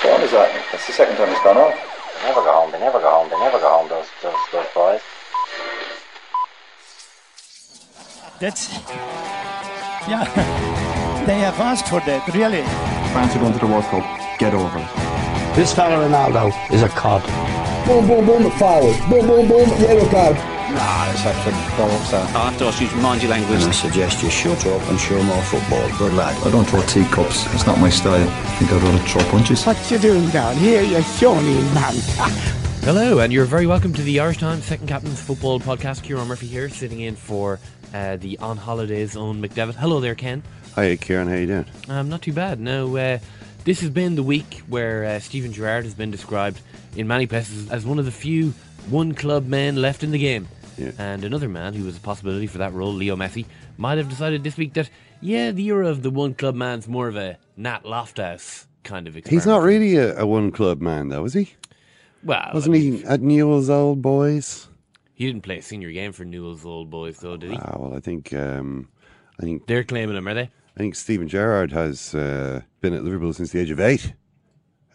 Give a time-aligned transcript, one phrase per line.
[0.00, 0.48] Whose phone is that?
[0.72, 1.74] That's the second time it's gone off.
[1.74, 4.66] They never go home, they never go home, they never go home, those, those, those
[4.74, 5.00] boys.
[8.40, 8.72] That's.
[10.08, 10.24] Yeah.
[11.26, 12.62] they have asked for that, really.
[13.12, 14.04] France are going to the World Cup.
[14.38, 14.88] Get over it.
[15.54, 17.20] This fella Ronaldo is a cod.
[17.86, 18.88] Boom, boom, boom, the foul.
[19.10, 20.59] Boom, boom, boom, yellow card.
[20.74, 22.34] Nah, it's actually bollocks that.
[22.36, 23.60] I have to ask you to mind your language.
[23.62, 25.86] I suggest you shut up and show more football.
[25.98, 26.36] Good lad.
[26.46, 27.52] I don't throw teacups.
[27.52, 28.28] It's not my style.
[28.28, 29.64] I think I'd rather throw punches.
[29.66, 31.94] What you doing down here, you shawny man?
[32.82, 36.04] Hello, and you're very welcome to the Irish Times Second Captain's Football Podcast.
[36.04, 37.58] Kieran Murphy here, sitting in for
[37.92, 39.74] uh, the on holidays Eoin McDevitt.
[39.74, 40.40] Hello there, Ken.
[40.76, 41.26] Hi, Kieran.
[41.26, 41.66] How you doing?
[41.88, 42.60] Um, not too bad.
[42.60, 43.18] Now, uh,
[43.64, 46.60] this has been the week where uh, Steven Gerrard has been described
[46.96, 48.54] in many places as one of the few
[48.88, 50.48] one-club men left in the game.
[50.80, 50.92] Yeah.
[50.98, 53.44] And another man who was a possibility for that role, Leo Messi,
[53.78, 54.88] might have decided this week that,
[55.20, 59.42] yeah, the era of the one-club man's more of a Nat Lofthouse kind of experiment.
[59.42, 61.52] He's not really a, a one club man, though, is he?
[62.24, 64.68] Well, Wasn't I he at Newell's Old Boys?
[65.14, 67.56] He didn't play a senior game for Newell's Old Boys, though, did he?
[67.58, 68.88] Ah, well, I think um,
[69.38, 70.50] I think They're claiming him, are they?
[70.76, 74.14] I think Steven Gerrard has uh, been at Liverpool since the age of eight.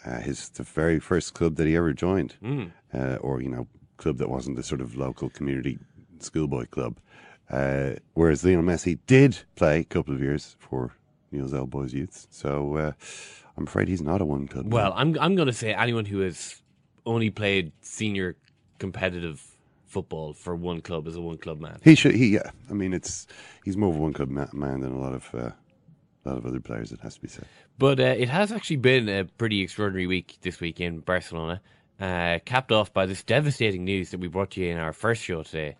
[0.04, 2.72] Uh, his the very first club that he ever joined, Mm.
[2.94, 3.68] uh, or you know,
[3.98, 5.80] club that wasn't the sort of local community
[6.20, 6.98] schoolboy club.
[7.50, 10.94] Uh, whereas Lionel Messi did play a couple of years for
[11.32, 12.28] Newell's Old Boys youth.
[12.30, 12.92] so uh,
[13.58, 14.66] I'm afraid he's not a one club.
[14.66, 14.72] man.
[14.72, 16.62] Well, I'm I'm going to say anyone who has
[17.06, 18.36] only played senior
[18.80, 19.44] competitive
[19.86, 21.80] football for one club is a one club man.
[21.84, 22.16] He should.
[22.16, 22.28] He.
[22.30, 22.50] Yeah.
[22.70, 23.28] I mean, it's
[23.64, 25.52] he's more of a one club ma- man than a lot of uh,
[26.26, 26.92] a lot of other players.
[26.92, 27.46] It has to be said.
[27.78, 31.62] But uh, it has actually been a pretty extraordinary week this week in Barcelona,
[32.00, 35.22] uh, capped off by this devastating news that we brought to you in our first
[35.22, 35.76] show today,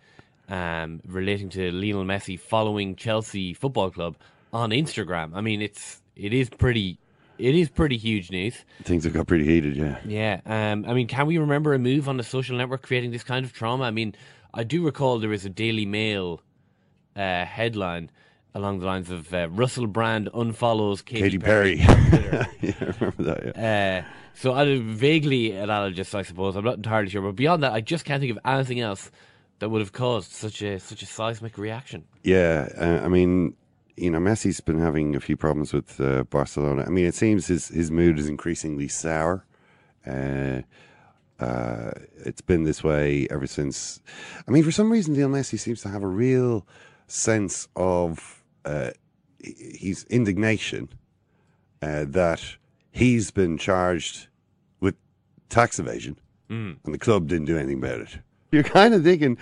[0.48, 4.16] um, relating to Lionel Messi following Chelsea Football Club
[4.52, 5.32] on Instagram.
[5.34, 6.98] I mean, it's it is pretty
[7.38, 8.64] it is pretty huge news.
[8.82, 9.76] Things have got pretty heated.
[9.76, 9.98] Yeah.
[10.06, 10.40] Yeah.
[10.46, 13.44] Um, I mean, can we remember a move on the social network creating this kind
[13.44, 13.84] of trauma?
[13.84, 14.14] I mean,
[14.54, 16.40] I do recall there was a Daily Mail
[17.14, 18.10] uh, headline
[18.54, 21.76] along the lines of uh, Russell Brand unfollows Katy, Katy Perry.
[21.84, 22.46] Twitter.
[22.62, 23.52] yeah, I remember that.
[23.54, 24.04] Yeah.
[24.06, 26.56] Uh, so I vaguely analogous, I suppose.
[26.56, 29.10] I'm not entirely sure, but beyond that, I just can't think of anything else
[29.58, 32.04] that would have caused such a such a seismic reaction.
[32.22, 33.54] Yeah, uh, I mean,
[33.96, 36.84] you know, Messi's been having a few problems with uh, Barcelona.
[36.86, 39.46] I mean, it seems his his mood is increasingly sour.
[40.06, 40.62] Uh,
[41.40, 44.00] uh, it's been this way ever since.
[44.46, 46.66] I mean, for some reason, Lionel Messi seems to have a real
[47.06, 48.90] sense of uh,
[49.38, 50.88] his indignation
[51.82, 52.56] uh, that
[52.96, 54.28] he's been charged
[54.80, 54.94] with
[55.48, 56.18] tax evasion,
[56.50, 56.76] Mm.
[56.84, 58.18] and the club didn't do anything about it.
[58.52, 59.36] You're kind of thinking,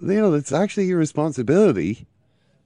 [0.00, 2.06] you know, it's actually your responsibility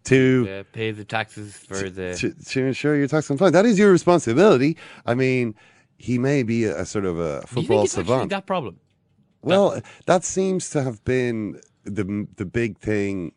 [0.04, 2.15] to Uh, pay the taxes for the.
[2.15, 3.54] to, to ensure your tax compliance.
[3.54, 4.76] That is your responsibility.
[5.06, 5.54] I mean,
[5.97, 8.31] he may be a, a sort of a football savant.
[8.31, 8.76] that problem?
[9.42, 13.33] well, that seems to have been the the big thing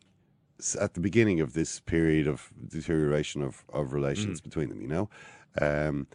[0.80, 4.80] at the beginning of this period of deterioration of, of relations between them.
[4.80, 5.08] You know,
[5.60, 6.06] um,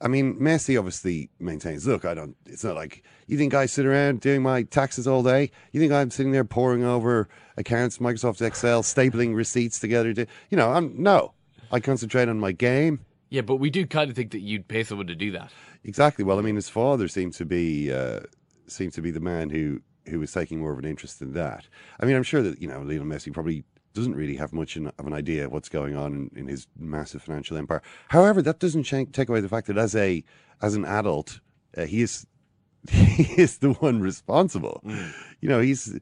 [0.00, 1.86] I mean, Messi obviously maintains.
[1.86, 2.34] Look, I don't.
[2.46, 5.50] It's not like you think I sit around doing my taxes all day.
[5.72, 10.14] You think I'm sitting there poring over accounts, Microsoft Excel, stapling receipts together.
[10.14, 11.34] To, you know, I'm no.
[11.70, 13.00] I concentrate on my game.
[13.28, 15.52] Yeah, but we do kind of think that you'd pay someone to do that.
[15.84, 16.24] Exactly.
[16.24, 18.20] Well, I mean, his father seemed to be uh,
[18.66, 21.66] seemed to be the man who who was taking more of an interest in that.
[22.00, 23.64] I mean, I'm sure that you know Lionel Messi probably
[23.94, 27.22] doesn't really have much in, of an idea what's going on in, in his massive
[27.22, 27.82] financial empire.
[28.08, 30.24] However, that doesn't change, take away the fact that as a
[30.62, 31.40] as an adult,
[31.76, 32.26] uh, he is
[32.90, 34.82] he is the one responsible.
[35.40, 35.98] You know, he's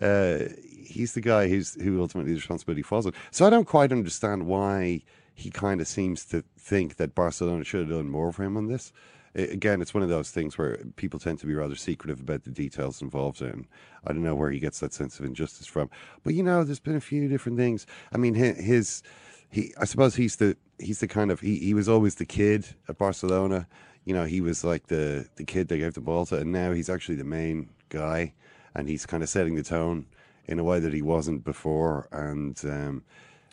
[0.00, 0.38] uh,
[0.84, 3.12] he's the guy who's who ultimately the responsibility falls on.
[3.30, 5.02] So I don't quite understand why
[5.34, 8.66] he kind of seems to think that Barcelona should have done more for him on
[8.66, 8.92] this.
[9.36, 12.44] I- Again, it's one of those things where people tend to be rather secretive about
[12.44, 13.66] the details involved in.
[14.06, 15.90] I don't know where he gets that sense of injustice from,
[16.24, 17.86] but you know, there's been a few different things.
[18.12, 19.02] I mean, his
[19.50, 22.66] he, I suppose he's the he's the kind of he, he was always the kid
[22.88, 23.66] at Barcelona.
[24.04, 26.72] You know, he was like the the kid they gave the ball to, and now
[26.72, 28.32] he's actually the main guy,
[28.74, 30.06] and he's kind of setting the tone
[30.46, 32.08] in a way that he wasn't before.
[32.12, 33.02] And um,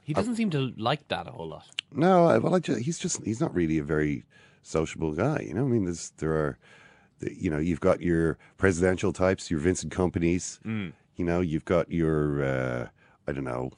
[0.04, 1.66] He doesn't seem to like that a whole lot.
[1.92, 4.24] no, well, I he's just he's not really a very
[4.66, 5.46] sociable guy.
[5.48, 6.58] You know, I mean, there's there are,
[7.20, 10.60] the- you know, you've got your presidential types, your Vincent Kompanys.
[10.64, 10.94] Mm.
[11.16, 12.88] You know, you've got your uh,
[13.28, 13.72] I don't know.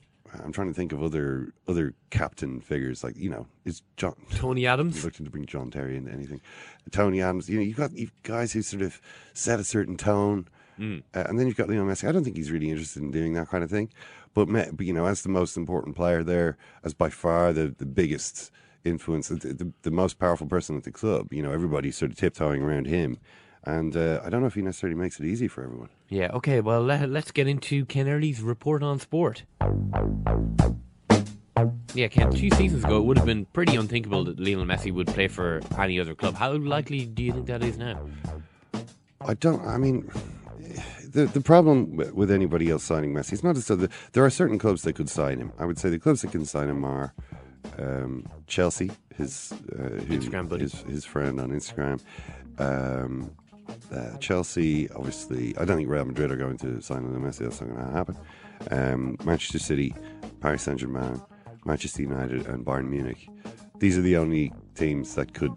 [0.44, 4.66] I'm trying to think of other other captain figures like you know is John Tony
[4.66, 4.96] Adams.
[4.98, 6.42] You're looking to bring John Terry into anything.
[6.92, 7.48] Tony Adams.
[7.50, 9.00] You know, you've got you've guys who sort of
[9.34, 10.48] set a certain tone.
[10.80, 11.02] Mm.
[11.16, 12.08] Uh, and then you've got Leo Messi.
[12.08, 13.90] I don't think he's really interested in doing that kind of thing.
[14.36, 14.46] But,
[14.76, 18.52] but you know, as the most important player there, as by far the, the biggest
[18.84, 22.18] influence, the, the, the most powerful person at the club, you know, everybody's sort of
[22.18, 23.18] tiptoeing around him.
[23.64, 25.90] And uh, I don't know if he necessarily makes it easy for everyone.
[26.10, 29.44] Yeah, okay, well, let, let's get into Ken Early's report on sport.
[31.94, 35.08] Yeah, Ken, two seasons ago, it would have been pretty unthinkable that Lionel Messi would
[35.08, 36.36] play for any other club.
[36.36, 38.00] How likely do you think that is now?
[39.22, 39.66] I don't.
[39.66, 40.10] I mean,
[41.04, 44.30] the the problem with anybody else signing Messi is not as though the, there are
[44.30, 45.52] certain clubs that could sign him.
[45.58, 47.14] I would say the clubs that can sign him are
[47.78, 50.64] um, Chelsea, his uh, who- Instagram buddy.
[50.64, 52.00] his, his friend on Instagram.
[52.60, 53.32] Um,
[53.94, 57.40] uh, Chelsea, obviously, I don't think Real Madrid are going to sign Lionel Messi.
[57.40, 58.18] That's not going to happen.
[58.72, 59.94] Um, Manchester City,
[60.40, 61.22] Paris Saint Germain,
[61.66, 63.28] Manchester United, and Bayern Munich.
[63.80, 65.52] These are the only teams that could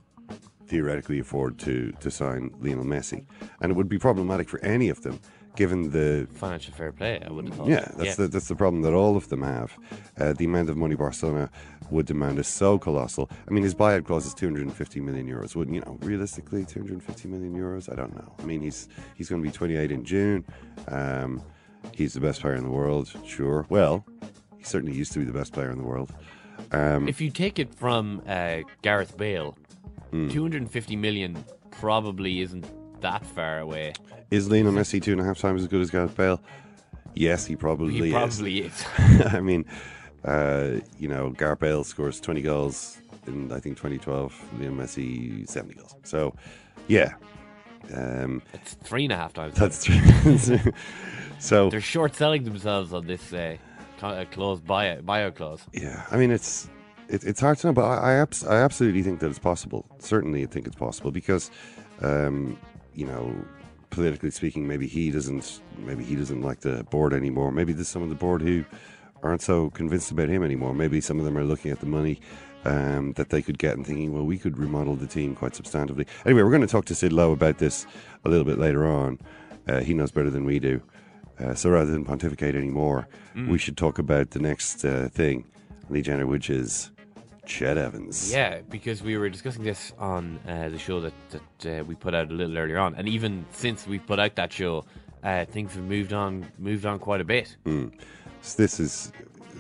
[0.66, 3.24] theoretically afford to to sign Lionel Messi,
[3.60, 5.18] and it would be problematic for any of them,
[5.56, 7.68] given the Financial fair play, I would have thought.
[7.68, 9.76] yeah, that's the that's the problem that all of them have.
[10.18, 11.50] Uh, the amount of money Barcelona
[11.90, 13.28] would demand is so colossal.
[13.48, 15.56] I mean, his buyout clause is 250 million euros.
[15.56, 15.98] Wouldn't you know?
[16.02, 17.92] Realistically, 250 million euros.
[17.92, 18.32] I don't know.
[18.38, 20.44] I mean, he's he's going to be 28 in June.
[20.88, 21.42] Um,
[21.92, 23.12] he's the best player in the world.
[23.26, 23.66] Sure.
[23.68, 24.04] Well,
[24.58, 26.12] he certainly used to be the best player in the world.
[26.72, 29.56] Um, If you take it from uh, Gareth Bale,
[30.10, 30.28] Hmm.
[30.28, 32.66] 250 million probably isn't
[33.00, 33.92] that far away.
[34.30, 36.40] Is Lionel Messi two and a half times as good as Gareth Bale?
[37.14, 38.12] Yes, he probably He is.
[38.12, 38.84] probably is.
[39.32, 39.64] I mean,
[40.24, 44.60] uh, you know, Gareth Bale scores 20 goals in, I think, 2012.
[44.60, 45.96] Lionel Messi, 70 goals.
[46.04, 46.34] So,
[46.86, 47.14] yeah.
[47.92, 49.56] Um, It's three and a half times.
[49.56, 49.98] that's true.
[51.40, 53.56] so, They're short selling themselves on this uh,
[54.02, 55.62] uh, clause, buyout, buyout clause.
[55.72, 56.68] yeah, I mean, it's
[57.08, 59.84] it, it's hard to know, but I, I, abs- I absolutely think that it's possible.
[59.98, 61.50] Certainly, I think it's possible because,
[62.00, 62.56] um,
[62.94, 63.34] you know,
[63.90, 67.52] politically speaking, maybe he doesn't, maybe he doesn't like the board anymore.
[67.52, 68.64] Maybe there's some of the board who
[69.22, 70.74] aren't so convinced about him anymore.
[70.74, 72.20] Maybe some of them are looking at the money
[72.64, 76.06] um, that they could get and thinking, well, we could remodel the team quite substantively.
[76.24, 77.86] Anyway, we're going to talk to Sid Lowe about this
[78.24, 79.18] a little bit later on.
[79.68, 80.82] Uh, he knows better than we do.
[81.38, 83.08] Uh, so rather than pontificate anymore,
[83.48, 85.44] we should talk about the next uh, thing
[85.88, 86.90] the agenda, which is
[87.50, 88.32] Ched Evans.
[88.32, 92.14] Yeah, because we were discussing this on uh, the show that, that uh, we put
[92.14, 94.84] out a little earlier on, and even since we put out that show,
[95.24, 97.56] uh, things have moved on moved on quite a bit.
[97.66, 97.92] Mm.
[98.40, 99.12] So this is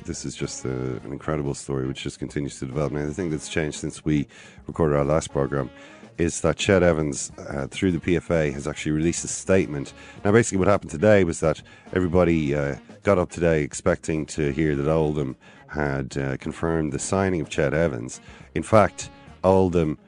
[0.06, 0.70] this is just a,
[1.04, 2.92] an incredible story which just continues to develop.
[2.92, 4.28] Now, the thing that's changed since we
[4.66, 5.68] recorded our last program
[6.16, 9.94] is that Ched Evans, uh, through the PFA, has actually released a statement.
[10.24, 11.60] Now, basically, what happened today was that
[11.92, 15.34] everybody uh, got up today expecting to hear that Oldham
[15.70, 18.20] had uh, confirmed the signing of Ched Evans.
[18.54, 19.10] In fact,
[19.44, 19.98] Oldham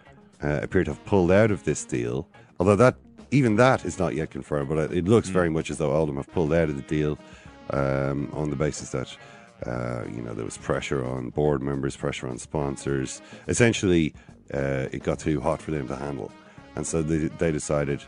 [0.43, 2.29] uh, appear to have pulled out of this deal,
[2.59, 2.97] although that
[3.31, 4.69] even that is not yet confirmed.
[4.69, 7.19] But it looks very much as though Oldham have pulled out of the deal
[7.71, 9.17] um, on the basis that
[9.67, 13.23] uh, you know there was pressure on board members, pressure on sponsors.
[13.49, 14.15] Essentially,
[14.53, 16.33] uh, it got too hot for them to handle,
[16.77, 18.03] and so they, they decided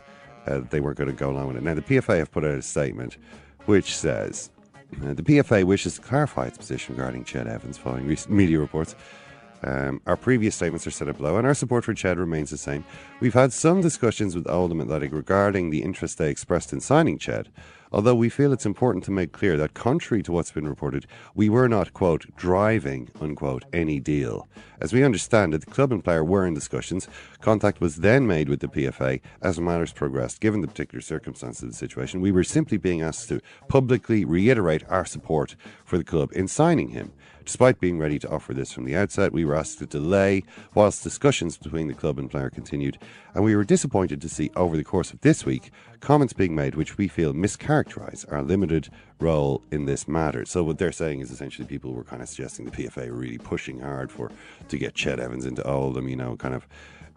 [0.47, 1.63] uh, they weren't going to go along with it.
[1.63, 3.17] Now, the PFA have put out a statement
[3.65, 4.51] which says.
[5.03, 8.95] Uh, the PFA wishes to clarify its position regarding Ched Evans following recent media reports.
[9.63, 12.57] Um, our previous statements are set up below, and our support for Ched remains the
[12.57, 12.85] same.
[13.19, 17.47] We've had some discussions with Oldham Athletic regarding the interest they expressed in signing Ched,
[17.91, 21.49] although we feel it's important to make clear that, contrary to what's been reported, we
[21.49, 24.47] were not, quote, driving, unquote, any deal.
[24.81, 27.07] As we understand it, the club and player were in discussions.
[27.41, 30.41] Contact was then made with the PFA as matters progressed.
[30.41, 34.83] Given the particular circumstances of the situation, we were simply being asked to publicly reiterate
[34.89, 37.13] our support for the club in signing him.
[37.45, 41.03] Despite being ready to offer this from the outset, we were asked to delay whilst
[41.03, 42.97] discussions between the club and player continued,
[43.35, 46.73] and we were disappointed to see over the course of this week comments being made
[46.73, 50.43] which we feel mischaracterise our limited role in this matter.
[50.45, 53.37] So what they're saying is essentially people were kind of suggesting the PFA were really
[53.37, 54.31] pushing hard for
[54.67, 56.67] to get Ched Evans into Oldham, you know, kind of,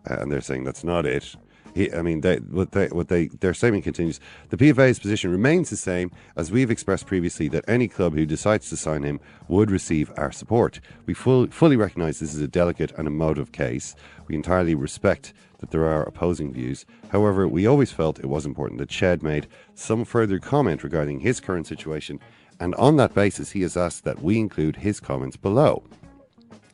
[0.05, 1.37] and they're saying that's not it.
[1.75, 4.21] He, I mean, they, what they, what they, their statement continues.
[4.51, 8.69] The PFA's position remains the same as we've expressed previously that any club who decides
[8.71, 10.81] to sign him would receive our support.
[11.07, 13.95] We full, fully recognise this is a delicate and emotive case.
[14.27, 16.87] We entirely respect that there are opposing views.
[17.11, 21.41] However, we always felt it was important that Ched made some further comment regarding his
[21.41, 22.21] current situation,
[22.61, 25.83] and on that basis, he has asked that we include his comments below.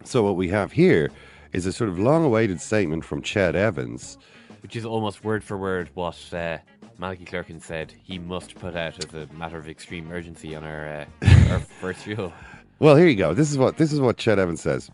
[0.05, 1.11] So, what we have here
[1.53, 4.19] is a sort of long awaited statement from Ched Evans.
[4.65, 6.57] Which is almost word for word what uh,
[6.97, 11.07] Malachy Clerkin said he must put out as a matter of extreme urgency on our,
[11.23, 12.33] uh, our first show.
[12.79, 13.35] Well, here you go.
[13.35, 14.91] This is what this is what Ched Evans says.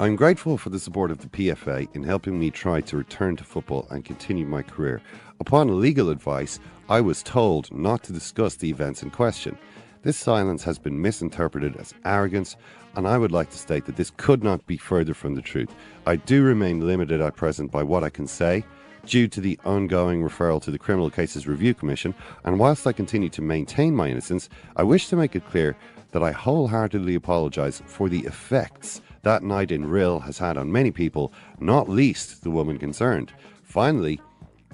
[0.00, 3.44] I'm grateful for the support of the PFA in helping me try to return to
[3.44, 5.02] football and continue my career.
[5.38, 9.58] Upon legal advice, I was told not to discuss the events in question.
[10.00, 12.56] This silence has been misinterpreted as arrogance,
[12.96, 15.74] and I would like to state that this could not be further from the truth.
[16.06, 18.64] I do remain limited at present by what I can say
[19.06, 22.14] due to the ongoing referral to the Criminal Cases Review Commission,
[22.44, 25.76] and whilst I continue to maintain my innocence, I wish to make it clear
[26.12, 30.90] that I wholeheartedly apologise for the effects that night in Rhyl has had on many
[30.90, 33.32] people, not least the woman concerned.
[33.62, 34.20] Finally,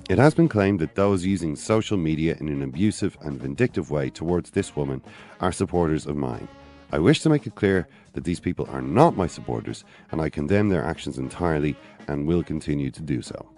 [0.09, 4.11] it has been claimed that those using social media in an abusive and vindictive way
[4.11, 5.01] towards this woman
[5.41, 6.47] are supporters of mine.
[6.93, 10.29] I wish to make it clear that these people are not my supporters, and I
[10.29, 11.75] condemn their actions entirely
[12.07, 13.54] and will continue to do so.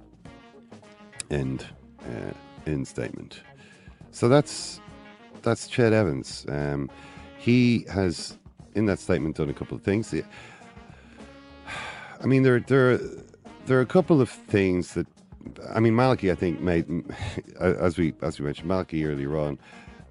[1.30, 1.66] End.
[2.00, 2.32] Uh,
[2.66, 3.40] end statement.
[4.10, 4.80] So that's
[5.42, 6.46] that's Ched Evans.
[6.48, 6.90] Um,
[7.38, 8.38] he has,
[8.74, 10.12] in that statement, done a couple of things.
[12.20, 12.98] I mean, there there
[13.66, 15.06] there are a couple of things that
[15.74, 16.86] I mean, Malachy, I think made
[17.60, 19.58] as we as we mentioned, Malachy earlier on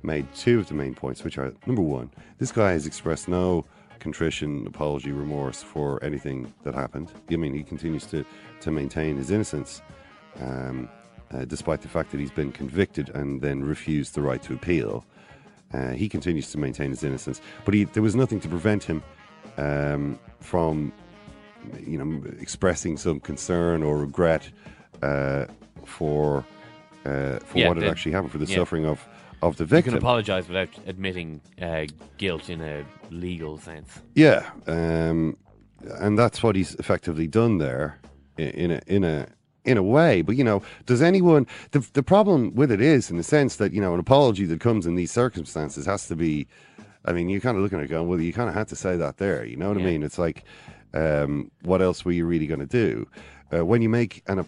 [0.03, 3.65] made two of the main points, which are number one, this guy has expressed no
[3.99, 7.11] contrition, apology, remorse for anything that happened.
[7.31, 8.25] I mean, he continues to
[8.61, 9.81] to maintain his innocence,
[10.39, 10.89] um,
[11.31, 15.05] uh, despite the fact that he's been convicted and then refused the right to appeal.
[15.73, 19.03] Uh, he continues to maintain his innocence, but he, there was nothing to prevent him
[19.57, 20.93] um, from
[21.79, 24.49] you know, expressing some concern or regret
[25.01, 25.45] uh,
[25.85, 26.45] for
[27.05, 28.55] uh, for yeah, what had actually happened, for the yeah.
[28.55, 29.05] suffering of
[29.41, 29.93] of the victim.
[29.93, 31.85] You can apologise without admitting uh,
[32.17, 33.99] guilt in a legal sense.
[34.15, 35.37] Yeah, um,
[35.99, 37.99] and that's what he's effectively done there
[38.37, 39.27] in a in a
[39.65, 40.21] in a way.
[40.21, 41.47] But you know, does anyone?
[41.71, 44.59] The the problem with it is, in the sense that you know, an apology that
[44.59, 46.47] comes in these circumstances has to be.
[47.07, 48.75] I mean, you're kind of looking at it going, well, you kind of had to
[48.75, 49.45] say that there.
[49.45, 49.85] You know what yeah.
[49.85, 50.01] I mean?
[50.01, 50.43] It's like
[50.95, 53.07] um, what else were you really going to do?
[53.53, 54.43] Uh, when you make an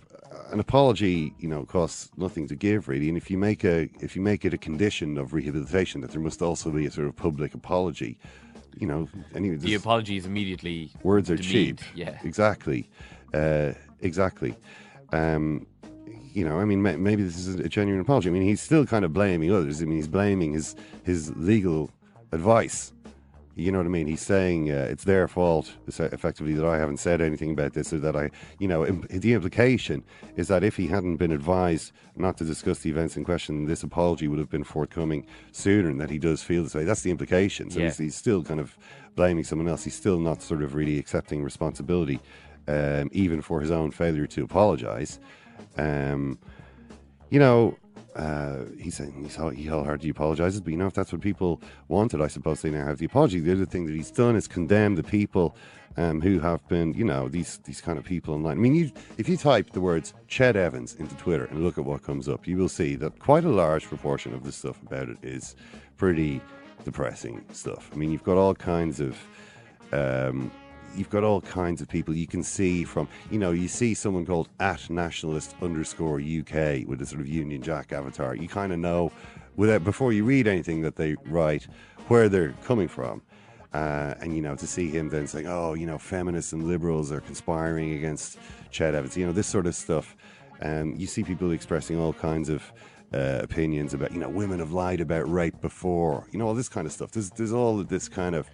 [0.52, 4.16] an apology, you know, costs nothing to give really, and if you make a if
[4.16, 7.16] you make it a condition of rehabilitation that there must also be a sort of
[7.16, 8.18] public apology,
[8.78, 11.80] you know, anyway, the apology is immediately words are demeaned.
[11.80, 11.82] cheap.
[11.96, 12.90] Yeah, exactly,
[13.34, 14.56] uh, exactly.
[15.12, 15.66] Um,
[16.34, 18.30] you know, I mean, maybe this is a genuine apology.
[18.30, 19.82] I mean, he's still kind of blaming others.
[19.82, 21.90] I mean, he's blaming his his legal
[22.32, 22.94] advice
[23.58, 24.06] you know what I mean?
[24.06, 27.98] He's saying uh, it's their fault, effectively, that I haven't said anything about this, or
[27.98, 30.04] that I, you know, imp- the implication
[30.36, 33.82] is that if he hadn't been advised not to discuss the events in question, this
[33.82, 36.84] apology would have been forthcoming sooner, and that he does feel this way.
[36.84, 37.72] That's the implication.
[37.72, 37.86] So yeah.
[37.86, 38.78] he's, he's, still kind of
[39.16, 39.84] blaming someone else.
[39.84, 42.20] He's still not sort of really accepting responsibility,
[42.68, 45.20] um, even for his own failure to apologise.
[45.78, 46.38] Um,
[47.30, 47.78] you know,
[48.16, 52.22] uh, he's saying he's, he wholeheartedly apologises, but you know, if that's what people wanted,
[52.22, 53.40] I suppose they now have the apology.
[53.40, 55.56] The other thing that he's done is condemn the people
[55.98, 58.58] um, who have been, you know, these these kind of people online.
[58.58, 61.86] I mean, you, if you type the words Ched Evans into Twitter and look at
[61.86, 65.10] what comes up, you will see that quite a large proportion of the stuff about
[65.10, 65.56] it is
[65.98, 66.42] pretty
[66.86, 67.90] depressing stuff.
[67.94, 69.18] I mean, you've got all kinds of.
[69.94, 70.52] Um,
[70.98, 74.26] you've got all kinds of people you can see from you know you see someone
[74.26, 76.54] called at nationalist underscore uk
[76.88, 78.36] with a sort of union jack avatar.
[78.36, 79.12] You kind of know
[79.56, 81.68] without before you read anything that they write
[82.08, 83.22] where they're coming from.
[83.74, 87.12] Uh, and you know to see him then saying oh you know feminists and liberals
[87.12, 88.40] are conspiring against
[88.72, 90.16] Ched Evans you know this sort of stuff.
[90.62, 92.72] Um, you see people expressing all kinds of
[93.14, 96.70] uh, opinions about you know women have lied about rape before you know all this
[96.70, 97.12] kind of stuff.
[97.12, 98.50] There's there's all of this kind of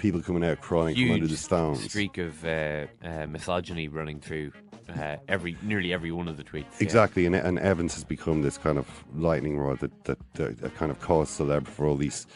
[0.00, 1.82] people coming out crying from under the stones.
[1.84, 4.52] Streak of uh, uh, misogyny running through
[4.88, 6.80] uh, every nearly every one of the tweets.
[6.80, 7.28] Exactly, yeah.
[7.28, 10.90] and, and Evans has become this kind of lightning rod that that, that, that kind
[10.90, 12.26] of caused celeb for all these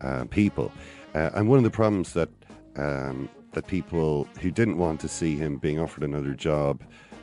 [0.00, 0.72] uh, people.
[1.14, 2.28] Uh, and one of the problems that
[2.76, 6.82] um, that people who didn't want to see him being offered another job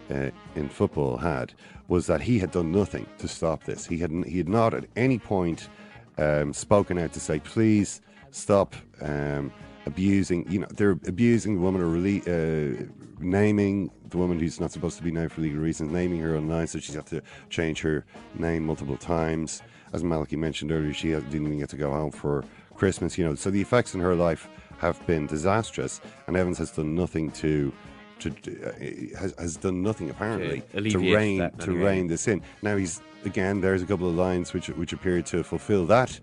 [0.10, 1.54] uh, in football had
[1.88, 3.86] was that he had done nothing to stop this.
[3.86, 5.70] He had he had not at any point
[6.18, 9.52] um, spoken out to say, please stop um,
[9.86, 10.50] abusing.
[10.52, 12.86] You know, they're abusing the woman or rele- uh,
[13.20, 16.68] naming the woman who's not supposed to be named for legal reasons, naming her online,
[16.68, 19.62] so she's got to change her name multiple times.
[19.94, 22.44] As Malachy mentioned earlier, she didn't even get to go home for
[22.76, 23.18] Christmas.
[23.18, 24.48] You know, so the effects in her life
[24.80, 27.72] have been disastrous, and Evans has done nothing to.
[28.20, 31.86] To, uh, has, has done nothing apparently To to rein that to anyway.
[31.86, 32.42] rein this in.
[32.62, 33.60] Now he's again.
[33.60, 36.18] There's a couple of lines which which appear to fulfil that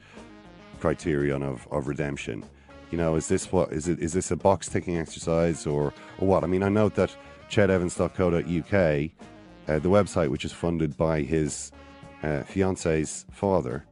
[0.79, 2.43] criterion of, of redemption.
[2.91, 4.01] You know, is this what is it?
[4.01, 6.45] Is this a box ticking exercise or or what?
[6.45, 7.15] I mean, I note that
[7.49, 9.11] chedevans.co.uk,
[9.69, 11.73] uh, the website which is funded by his
[12.23, 13.85] uh, fiance's father,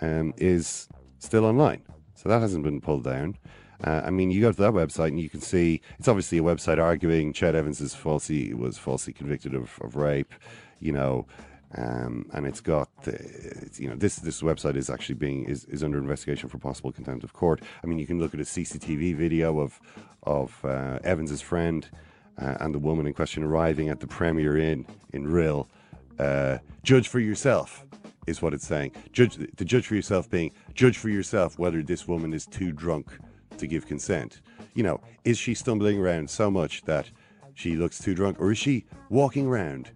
[0.00, 0.88] um, is
[1.18, 1.82] still online.
[2.14, 3.36] So that hasn't been pulled down.
[3.82, 6.42] Uh, I mean, you go to that website and you can see it's obviously a
[6.42, 10.32] website arguing Ched Evans is falsely was falsely convicted of, of rape.
[10.80, 11.26] You know,
[11.76, 15.64] um, and it's got uh, it's, you know this this website is actually being is,
[15.66, 17.62] is under investigation for possible contempt of court.
[17.82, 19.80] I mean, you can look at a CCTV video of
[20.22, 21.88] of uh, Evans's friend
[22.38, 25.66] uh, and the woman in question arriving at the Premier Inn in Rhyl.
[26.18, 27.86] Uh, judge for yourself
[28.26, 28.92] is what it's saying.
[29.12, 33.08] Judge the judge for yourself being judge for yourself whether this woman is too drunk
[33.58, 34.40] to give consent.
[34.74, 37.10] You know, is she stumbling around so much that
[37.54, 39.90] she looks too drunk, or is she walking around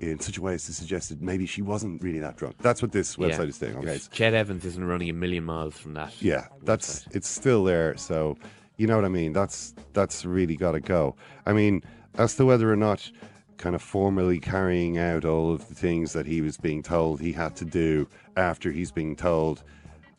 [0.00, 2.56] in such a way as to suggest that maybe she wasn't really that drunk?
[2.60, 3.42] That's what this website Yeah.
[3.44, 3.76] is saying.
[3.78, 6.20] Okay, If Ched Evans isn't running a million miles from that.
[6.22, 7.96] yeah, that's it's still there.
[7.96, 8.36] So
[8.76, 9.32] you know what I mean.
[9.32, 11.16] That's that's really got to go.
[11.46, 11.82] I mean,
[12.16, 13.10] as to whether or not
[13.56, 17.32] kind of formally carrying out all of the things that he was being told he
[17.32, 19.64] had to do after he's being told,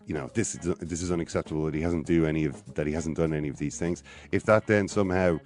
[0.06, 2.92] you know, this is this is unacceptable that he hasn't do any of that he
[2.92, 4.04] hasn't done any of these things.
[4.34, 5.40] If that then somehow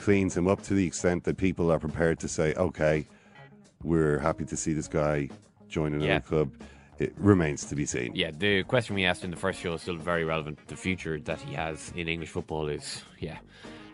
[0.00, 3.06] cleans him up to the extent that people are prepared to say, okay,
[3.82, 5.28] we're happy to see this guy
[5.68, 6.20] join another Yeah.
[6.20, 6.50] club.
[6.98, 8.12] It remains to be seen.
[8.14, 10.58] Yeah, the question we asked in the first show is still very relevant.
[10.68, 13.38] The future that he has in English football is, yeah.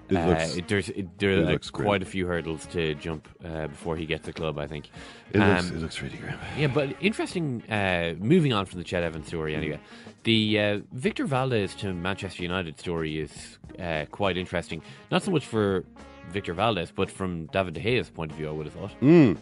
[0.09, 3.67] It Uh, it- there's it, there are looks quite a few hurdles to jump uh,
[3.67, 4.59] before he gets the club.
[4.59, 4.89] I think
[5.33, 6.39] It looks Um, it looks really grim.
[6.59, 7.63] Yeah, but interesting.
[7.69, 9.81] Uh, moving on from the Ched Evans story, anyway,
[10.25, 14.81] the uh, Victor Valdés to Manchester United story is uh, quite interesting.
[15.11, 15.85] Not so much for
[16.31, 19.01] Victor Valdés, but from David De Gea's point of view, I would have thought.
[19.01, 19.37] Mm.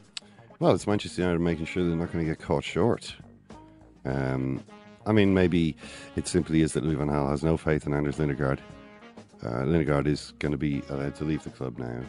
[0.60, 3.14] Well, it's Manchester United making sure they're not going to get caught short.
[4.04, 4.62] Um,
[5.06, 5.76] I mean, maybe
[6.16, 8.60] it simply is that Louis van Gaal has no faith in Anders Lindegaard.
[9.42, 12.00] Uh, is going to be allowed to leave the club now,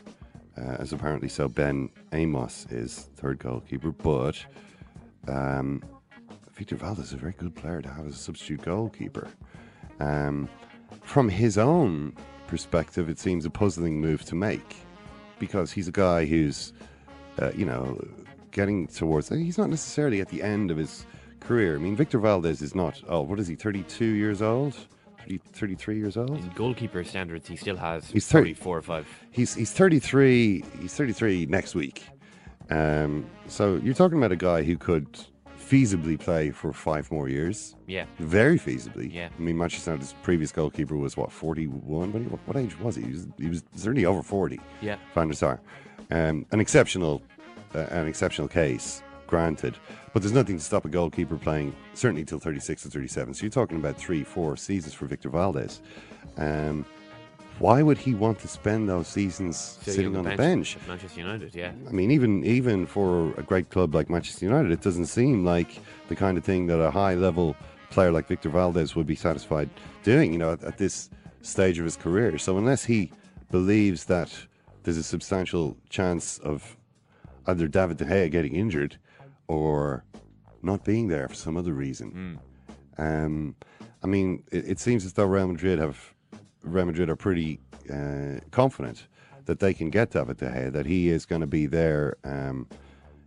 [0.58, 1.48] uh, as apparently so.
[1.48, 4.38] Ben Amos is third goalkeeper, but
[5.28, 5.84] um,
[6.54, 9.28] Victor Valdés is a very good player to have as a substitute goalkeeper.
[10.00, 10.48] Um,
[11.02, 12.16] from his own
[12.48, 14.78] perspective, it seems a puzzling move to make
[15.40, 16.72] because he's a guy who's,
[17.42, 18.02] uh, you know,
[18.52, 19.28] getting towards.
[19.30, 21.06] He's not necessarily at the end of his
[21.42, 21.76] career.
[21.76, 23.02] I mean, Victor Valdés is not.
[23.10, 23.56] Oh, what is he?
[23.56, 24.78] Thirty-two years old.
[25.26, 26.32] 30, 33 years old.
[26.32, 29.08] In goalkeeper standards, he still has He's 30 probably four or five.
[29.32, 30.64] He's he's 33.
[30.82, 32.04] He's 33 next week.
[32.70, 35.08] Um, so you're talking about a guy who could
[35.60, 37.76] feasibly play for five more years.
[37.88, 38.06] Yeah.
[38.20, 39.12] Very feasibly.
[39.12, 39.30] Yeah.
[39.36, 42.12] I mean, Manchester United's previous goalkeeper was what 41.
[42.12, 43.04] What, what, what age was he?
[43.04, 44.60] He was, he was certainly over 40.
[44.82, 44.98] Yeah.
[45.14, 45.60] Van der Sar.
[46.12, 47.24] Um, an exceptional,
[47.74, 49.76] uh, an exceptional case, granted.
[50.14, 53.34] But there's nothing to stop a goalkeeper playing certainly till 36 or 37.
[53.34, 55.80] So you're talking about three, four seasons for Victor Valdés.
[56.38, 56.86] Um,
[57.60, 60.76] why would he want to spend those seasons sitting, on the bench?
[60.76, 61.72] at Manchester United, yeah.
[61.88, 65.80] I mean, even even for a great club like Manchester United, it doesn't seem like
[66.10, 67.56] the kind of thing that a high level
[67.92, 69.70] player like Victor Valdés would be satisfied
[70.04, 70.34] doing.
[70.34, 71.10] You know, at, at this
[71.42, 72.38] stage of his career.
[72.38, 73.12] So unless he
[73.52, 74.34] believes that
[74.84, 76.76] there's a substantial chance of
[77.48, 78.98] either David De Gea getting injured
[79.48, 80.04] or
[80.62, 82.40] not being there for some other reason.
[82.98, 83.56] Um,
[84.04, 86.14] I mean, it, it seems as though Real Madrid have
[86.64, 87.60] Real Madrid are pretty
[87.92, 89.08] uh, confident
[89.46, 92.68] that they can get David De Gea, that he is going to be their um,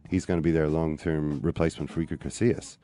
[0.09, 2.78] he's going to be their long term replacement for Iker Casillas.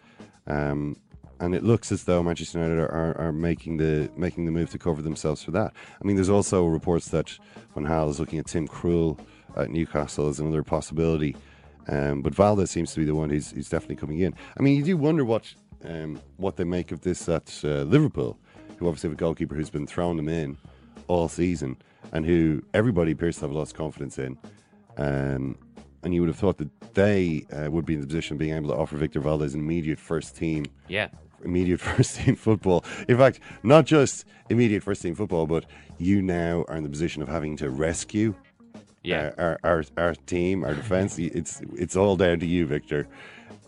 [0.47, 0.97] Um,
[1.41, 4.71] and it looks as though Manchester United are, are, are making the making the move
[4.71, 5.73] to cover themselves for that.
[6.01, 7.37] I mean, there's also reports that
[7.75, 9.19] Van Gaal is looking at Tim Krul
[9.57, 11.37] at Newcastle as another possibility.
[11.89, 14.35] Um, but Valdés seems to be the one who's, who's definitely coming in.
[14.59, 15.53] I mean, you do wonder what
[15.85, 18.39] um, what they make of this at uh, Liverpool,
[18.79, 20.57] who obviously have a goalkeeper who's been throwing them in
[21.09, 21.77] all season
[22.13, 24.39] and who everybody appears to have lost confidence in.
[24.97, 25.59] Um,
[26.03, 28.55] and you would have thought that they uh, would be in the position of being
[28.55, 31.09] able to offer Victor Valdés an immediate first team Yeah.
[31.45, 32.85] immediate first team football.
[33.09, 35.67] In fact, not just immediate first team football, but
[35.99, 38.35] you now are in the position of having to rescue
[39.05, 39.33] Yeah.
[39.39, 41.19] uh, our, our our team, our defense.
[41.19, 43.07] it's it's all down to you, Victor.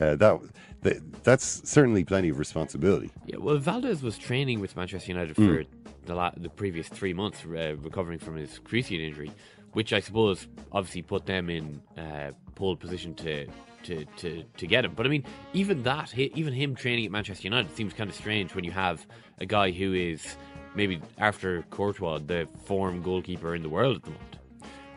[0.00, 0.40] Uh, that,
[0.82, 3.10] that that's certainly plenty of responsibility.
[3.26, 5.46] Yeah, well, Valdés was training with Manchester United Mm.
[5.64, 5.64] for
[6.06, 9.30] the la- the previous three months, uh, recovering from his cruciate injury,
[9.72, 13.46] which I suppose obviously put them in uh, pole position to,
[13.84, 14.92] to to to get him.
[14.94, 18.54] But I mean, even that, even him training at Manchester United seems kind of strange
[18.54, 19.06] when you have
[19.40, 20.36] a guy who is
[20.74, 24.35] maybe after Courtois the form goalkeeper in the world at the moment.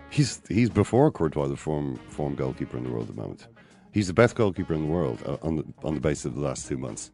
[0.09, 3.47] He's he's before Courtois, the form form goalkeeper in the world at the moment.
[3.91, 6.41] He's the best goalkeeper in the world uh, on the on the basis of the
[6.41, 7.11] last two months.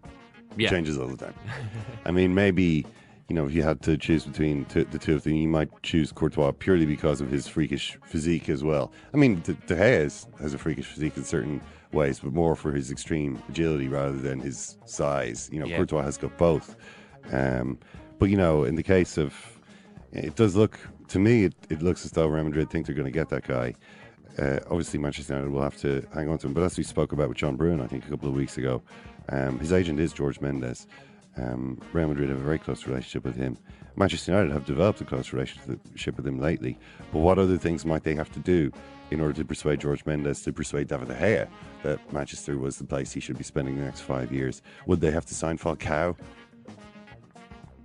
[0.58, 0.70] Yeah.
[0.70, 1.36] Changes all the time.
[2.06, 2.86] I mean, maybe
[3.28, 5.70] you know if you had to choose between two, the two of them, you might
[5.84, 8.92] choose Courtois purely because of his freakish physique as well.
[9.14, 12.56] I mean, De, De Gea is, has a freakish physique in certain ways, but more
[12.56, 15.50] for his extreme agility rather than his size.
[15.52, 15.78] You know, Yeah.
[15.78, 16.76] Courtois has got both.
[17.32, 17.78] Um,
[18.20, 19.34] but you know, in the case of
[20.14, 23.06] it does look to me, it, it looks as though Real Madrid think they're going
[23.06, 23.76] to get that guy.
[24.38, 26.54] Uh, obviously, Manchester United will have to hang on to him.
[26.54, 28.82] But as we spoke about with John Brewin, I think a couple of weeks ago,
[29.30, 30.88] um, his agent is George Mendes.
[31.38, 33.58] Um, Real Madrid have a very close relationship with him.
[33.98, 36.78] Manchester United have developed a close relationship with him lately.
[37.12, 38.72] But what other things might they have to do
[39.12, 41.48] in order to persuade George Mendes to persuade David De Gea
[41.84, 44.62] that Manchester was the place he should be spending the next five years?
[44.86, 46.18] Would they have to sign Falcao?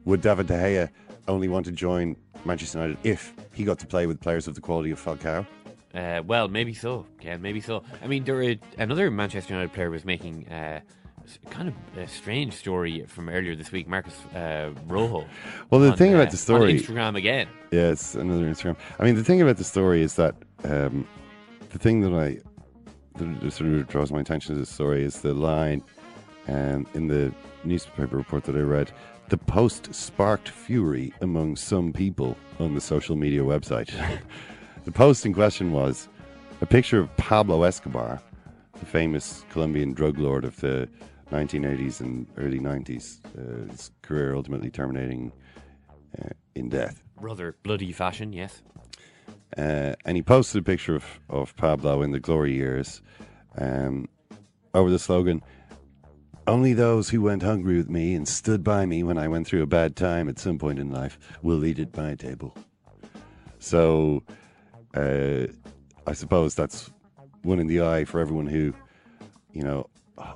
[0.05, 0.91] Would David De Gea
[1.29, 4.61] only want to join Manchester United if he got to play with players of the
[4.61, 5.47] quality of Falcao?
[5.95, 7.07] Uh, well, maybe so.
[7.21, 7.83] Yeah, maybe so.
[8.03, 10.81] I mean, there were, another Manchester United player was making uh,
[11.51, 13.89] kind of a strange story from earlier this week.
[13.89, 15.27] Marcos uh, Rojo.
[15.71, 17.49] Well, the on, thing uh, about the story, on Instagram again.
[17.71, 18.77] Yes, another Instagram.
[18.99, 21.07] I mean, the thing about the story is that um,
[21.71, 22.39] the thing that I
[23.17, 25.83] that sort of draws my attention to the story is the line
[26.49, 27.33] um, in the
[27.65, 28.93] newspaper report that I read.
[29.31, 33.93] The post sparked fury among some people on the social media website.
[34.85, 36.09] the post in question was
[36.61, 38.21] a picture of Pablo Escobar,
[38.81, 40.89] the famous Colombian drug lord of the
[41.31, 45.31] 1980s and early 90s, uh, his career ultimately terminating
[46.21, 47.01] uh, in death.
[47.21, 48.63] Rather bloody fashion, yes.
[49.57, 53.01] Uh, and he posted a picture of, of Pablo in the glory years
[53.59, 54.09] um,
[54.75, 55.41] over the slogan
[56.51, 59.63] Only those who went hungry with me and stood by me when I went through
[59.63, 62.57] a bad time at some point in life will eat at my table.
[63.61, 64.25] So
[64.93, 65.47] uh,
[66.09, 66.91] I suppose that's
[67.43, 68.75] one in the eye for everyone who,
[69.53, 69.89] you know,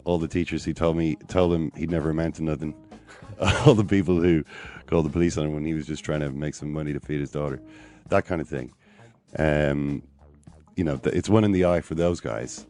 [0.05, 2.77] all the teachers who told me, told him he'd never amount to nothing.
[3.67, 4.45] all the people who
[4.87, 7.01] called the police on him when he was just trying to make some money to
[7.01, 7.61] feed his daughter.
[8.11, 8.73] That kind of thing.
[9.37, 10.05] Um,
[10.77, 12.67] you know, it's one in the eye for those guys.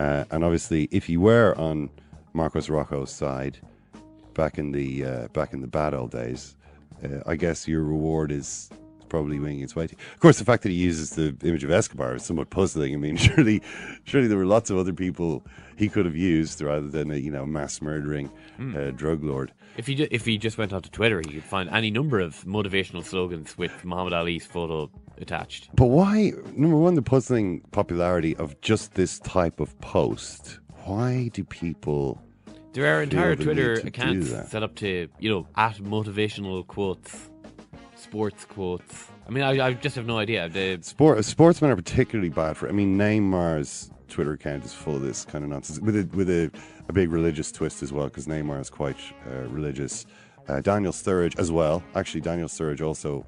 [0.00, 1.90] Uh, and obviously, if you were on
[2.38, 3.58] Marcos Rojo's side
[4.34, 6.56] back in the uh, back in the bad old days,
[7.04, 8.70] uh, I guess your reward is
[9.08, 9.86] probably winging its way.
[9.88, 12.94] To Of course, the fact that he uses the image of Escobar is somewhat puzzling.
[12.94, 13.60] I mean, surely,
[14.04, 15.42] surely there were lots of other people
[15.76, 18.76] he could have used rather than a you know mass murdering Hmm.
[18.76, 19.52] uh, drug lord.
[19.76, 22.36] If he ju- if he just went onto Twitter, he could find any number of
[22.44, 25.70] motivational slogans with Muhammad Ali's photo attached.
[25.74, 26.32] But why?
[26.54, 30.60] Number one, the puzzling popularity of just this type of post.
[30.84, 32.20] Why do people?
[32.78, 36.64] There are entire Twitter need to do accounts set up to you know at motivational
[36.64, 37.28] quotes,
[37.96, 39.08] sports quotes.
[39.26, 40.48] I mean, I, I just have no idea.
[40.48, 42.68] The, Sport, sportsmen are particularly bad for.
[42.68, 46.30] I mean, Neymar's Twitter account is full of this kind of nonsense with a with
[46.30, 46.52] a,
[46.88, 50.06] a big religious twist as well, because Neymar is quite uh, religious.
[50.46, 51.82] Uh, Daniel Sturridge as well.
[51.96, 53.26] Actually, Daniel Sturridge also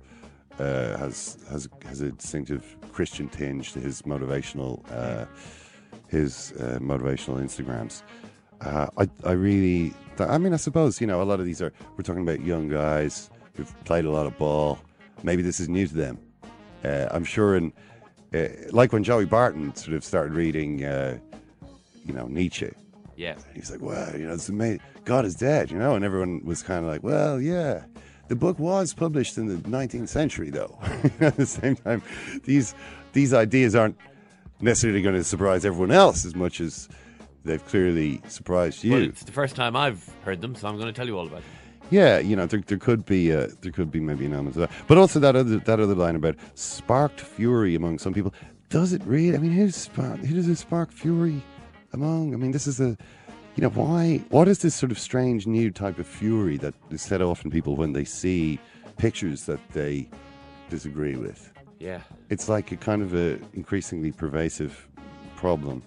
[0.61, 5.27] uh, has has has a distinctive Christian tinge to his motivational uh,
[6.07, 8.03] his uh, motivational Instagrams.
[8.61, 9.93] Uh, I I really.
[10.19, 11.73] I mean, I suppose you know a lot of these are.
[11.97, 14.79] We're talking about young guys who've played a lot of ball.
[15.23, 16.19] Maybe this is new to them.
[16.85, 17.73] Uh, I'm sure in
[18.35, 21.19] uh, like when Joey Barton sort of started reading, uh,
[22.07, 22.71] you know, Nietzsche.
[23.17, 24.81] yeah, He's like, well, you know, it's amazing.
[25.05, 27.85] God is dead, you know, and everyone was kind of like, well, yeah.
[28.29, 30.79] The book was published in the 19th century, though.
[31.21, 32.03] At the same time,
[32.45, 32.75] these
[33.13, 33.97] these ideas aren't
[34.61, 36.89] necessarily going to surprise everyone else as much as
[37.45, 38.93] they've clearly surprised you.
[38.93, 41.27] well, it's the first time I've heard them, so I'm going to tell you all
[41.27, 41.45] about it.
[41.91, 44.61] Yeah, you know, there, there could be uh, there could be maybe an element of
[44.61, 48.33] that, but also that other that other line about sparked fury among some people.
[48.69, 49.35] Does it really?
[49.37, 51.43] I mean, who's spark, who does it spark fury
[51.93, 52.33] among?
[52.33, 52.97] I mean, this is a,
[53.57, 54.23] you know, why?
[54.29, 57.51] What is this sort of strange new type of fury that is set off in
[57.51, 58.61] people when they see
[58.97, 60.09] pictures that they
[60.69, 61.53] disagree with?
[61.81, 64.87] Yeah, It's like a kind of a increasingly pervasive
[65.35, 65.83] problem.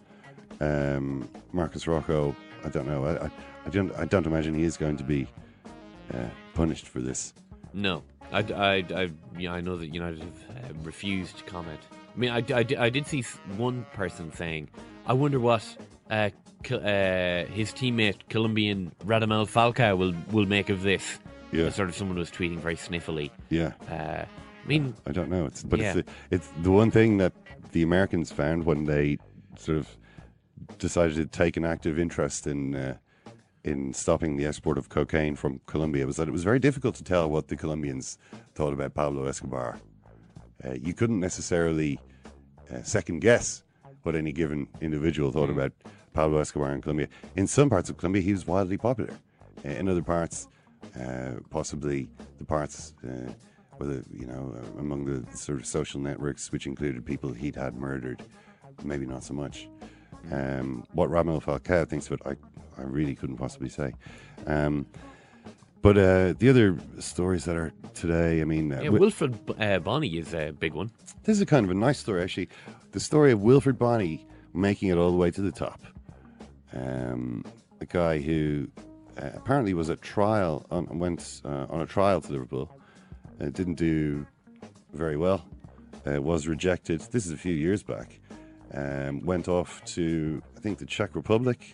[0.59, 3.05] Um, Marcos Rojo, I don't know.
[3.05, 3.31] I, I,
[3.65, 5.27] I don't I don't imagine he is going to be
[6.13, 7.33] uh, punished for this.
[7.73, 11.79] no, I, I, I, yeah, I know that United have uh, refused to comment.
[12.15, 13.21] I mean, I, I, I did see
[13.57, 14.69] one person saying,
[15.05, 15.63] "I wonder what
[16.09, 16.29] uh,
[16.71, 21.19] uh, his teammate Colombian Radamel Falcao will will make of this."
[21.51, 21.69] Yeah.
[21.69, 23.29] sort of someone was tweeting very sniffily.
[23.49, 23.73] Yeah.
[23.87, 25.45] Uh, I mean, I don't know.
[25.45, 25.93] It's but yeah.
[25.93, 27.33] it's, the, it's the one thing that
[27.73, 29.19] the Americans found when they
[29.57, 29.87] sort of
[30.77, 32.97] decided to take an active interest in uh,
[33.63, 37.03] in stopping the export of cocaine from Colombia was that it was very difficult to
[37.03, 38.17] tell what the Colombians
[38.55, 39.79] thought about Pablo Escobar.
[40.65, 41.99] Uh, you couldn't necessarily
[42.73, 43.63] uh, second guess
[44.03, 45.71] what any given individual thought about
[46.13, 47.07] Pablo Escobar in Colombia.
[47.35, 49.13] In some parts of Colombia, he was wildly popular.
[49.65, 50.47] Uh, in other parts,
[50.99, 53.31] uh, possibly the parts uh,
[53.77, 57.75] where the you know among the sort of social networks, which included people he'd had
[57.75, 58.21] murdered,
[58.83, 59.69] maybe not so much.
[60.31, 63.93] Um, what Radamel Falcao thinks of it, I, I really couldn't possibly say.
[64.47, 64.85] Um,
[65.81, 70.17] but uh, the other stories that are today, I mean, uh, yeah, Wilfried uh, Bony
[70.17, 70.91] is a big one.
[71.23, 72.49] this is a kind of a nice story, actually.
[72.93, 75.81] The story of Wilfried Bony making it all the way to the top.
[76.73, 77.43] Um,
[77.81, 78.69] a guy who
[79.21, 82.79] uh, apparently was at trial on went uh, on a trial to Liverpool,
[83.41, 84.25] uh, didn't do
[84.93, 85.45] very well,
[86.07, 87.01] uh, was rejected.
[87.11, 88.19] This is a few years back.
[88.73, 91.73] Um, went off to I think the Czech Republic,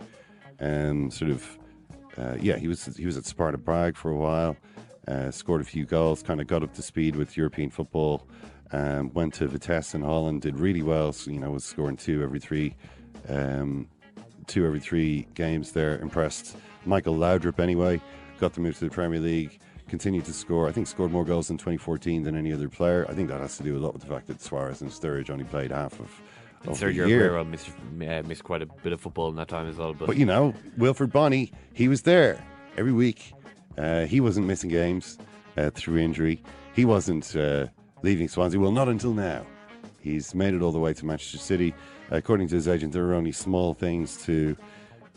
[0.59, 1.57] and sort of
[2.17, 4.57] uh, yeah, he was he was at Sparta Prague for a while.
[5.07, 8.27] Uh, scored a few goals, kind of got up to speed with European football.
[8.71, 11.11] Um, went to Vitesse in Holland, did really well.
[11.11, 12.75] So, you know, was scoring two every three,
[13.27, 13.87] um,
[14.45, 15.97] two every three games there.
[15.99, 17.99] Impressed Michael Laudrup anyway.
[18.39, 19.59] Got the move to the Premier League.
[19.87, 20.67] Continued to score.
[20.67, 23.07] I think scored more goals in 2014 than any other player.
[23.09, 25.31] I think that has to do a lot with the fact that Suarez and Sturridge
[25.31, 26.21] only played half of.
[26.65, 27.31] Sergio year.
[27.31, 29.93] Aguero missed, uh, missed quite a bit of football in that time as well.
[29.93, 32.43] But, But you know, Wilfried Bony, he was there
[32.77, 33.33] every week.
[33.77, 35.17] Uh, he wasn't missing games
[35.57, 36.43] uh, through injury.
[36.73, 37.67] He wasn't uh,
[38.03, 38.59] leaving Swansea.
[38.59, 39.45] Well, not until now.
[40.01, 41.73] He's made it all the way to Manchester City.
[42.09, 44.55] according to his agent, there are only small things to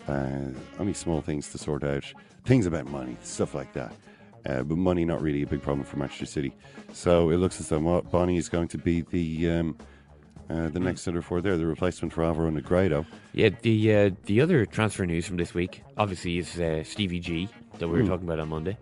[0.08, 2.04] uh, only small things to sort out.
[2.44, 3.94] Things about money, stuff like that.
[4.44, 6.52] Uh, but money not really a big problem for Manchester City.
[6.92, 9.78] So it looks as though Bony is going to be the um,
[10.52, 13.06] uh, the next centre forward there, the replacement for Alvaro Negredo.
[13.32, 17.48] Yeah, the uh, the other transfer news from this week, obviously, is uh, Stevie G
[17.78, 18.08] that we were Hmm.
[18.10, 18.76] talking about on Monday,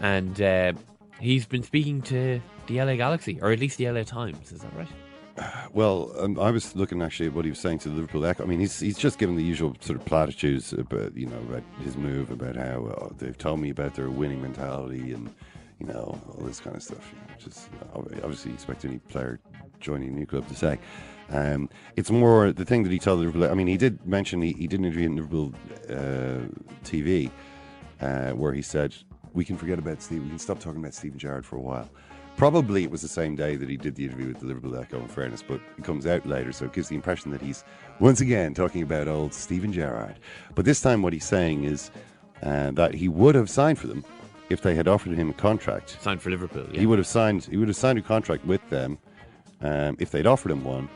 [0.00, 0.72] and uh,
[1.20, 4.52] he's been speaking to the LA Galaxy, or at least the LA Times.
[4.52, 4.88] Is that right?
[5.72, 8.42] Well, um, I was looking actually at what he was saying to the Liverpool Echo.
[8.44, 11.62] I mean, he's he's just given the usual sort of platitudes about you know about
[11.82, 15.30] his move, about how uh, they've told me about their winning mentality and
[15.80, 17.08] you know all this kind of stuff.
[17.12, 19.40] You know, which is uh, obviously you expect any player
[19.80, 20.78] joining a new club to say.
[21.32, 23.50] Um, it's more the thing that he told the Liverpool.
[23.50, 25.54] I mean, he did mention he, he did an interview in Liverpool
[25.88, 26.46] uh,
[26.84, 27.30] TV
[28.00, 28.94] uh, where he said
[29.32, 30.22] we can forget about Steve.
[30.22, 31.88] We can stop talking about Steven Gerrard for a while.
[32.36, 35.00] Probably it was the same day that he did the interview with the Liverpool Echo,
[35.00, 37.62] in fairness, but it comes out later, so it gives the impression that he's
[38.00, 40.18] once again talking about old Steven Gerrard.
[40.54, 41.90] But this time, what he's saying is
[42.42, 44.04] uh, that he would have signed for them
[44.48, 45.98] if they had offered him a contract.
[46.00, 46.66] Signed for Liverpool.
[46.72, 46.80] Yeah.
[46.80, 47.44] He would have signed.
[47.44, 48.98] He would have signed a contract with them
[49.60, 50.88] um, if they'd offered him one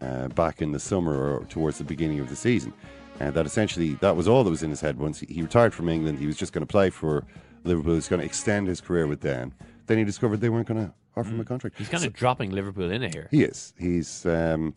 [0.00, 2.72] uh, back in the summer or towards the beginning of the season.
[3.18, 4.98] And that essentially that was all that was in his head.
[4.98, 7.24] Once he, retired from England, he was just going to play for
[7.64, 7.92] Liverpool.
[7.92, 9.52] He was going to extend his career with them.
[9.86, 11.76] Then he discovered they weren't going to offer him a contract.
[11.76, 11.78] Mm.
[11.80, 13.28] He's kind So- of dropping Liverpool in here.
[13.30, 13.74] he is.
[13.78, 14.24] He's.
[14.24, 14.74] Um,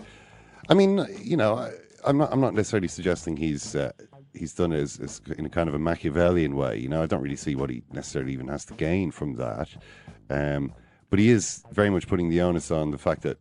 [0.69, 1.71] I mean, you know, I,
[2.05, 2.33] I'm not.
[2.33, 3.75] I'm not necessarily suggesting he's.
[3.75, 3.91] Uh,
[4.33, 6.77] he's done it as, as in a kind of a Machiavellian way.
[6.77, 9.69] You know, I don't really see what he necessarily even has to gain from that.
[10.29, 10.73] Um,
[11.09, 13.37] but he is very much putting the onus on the fact that,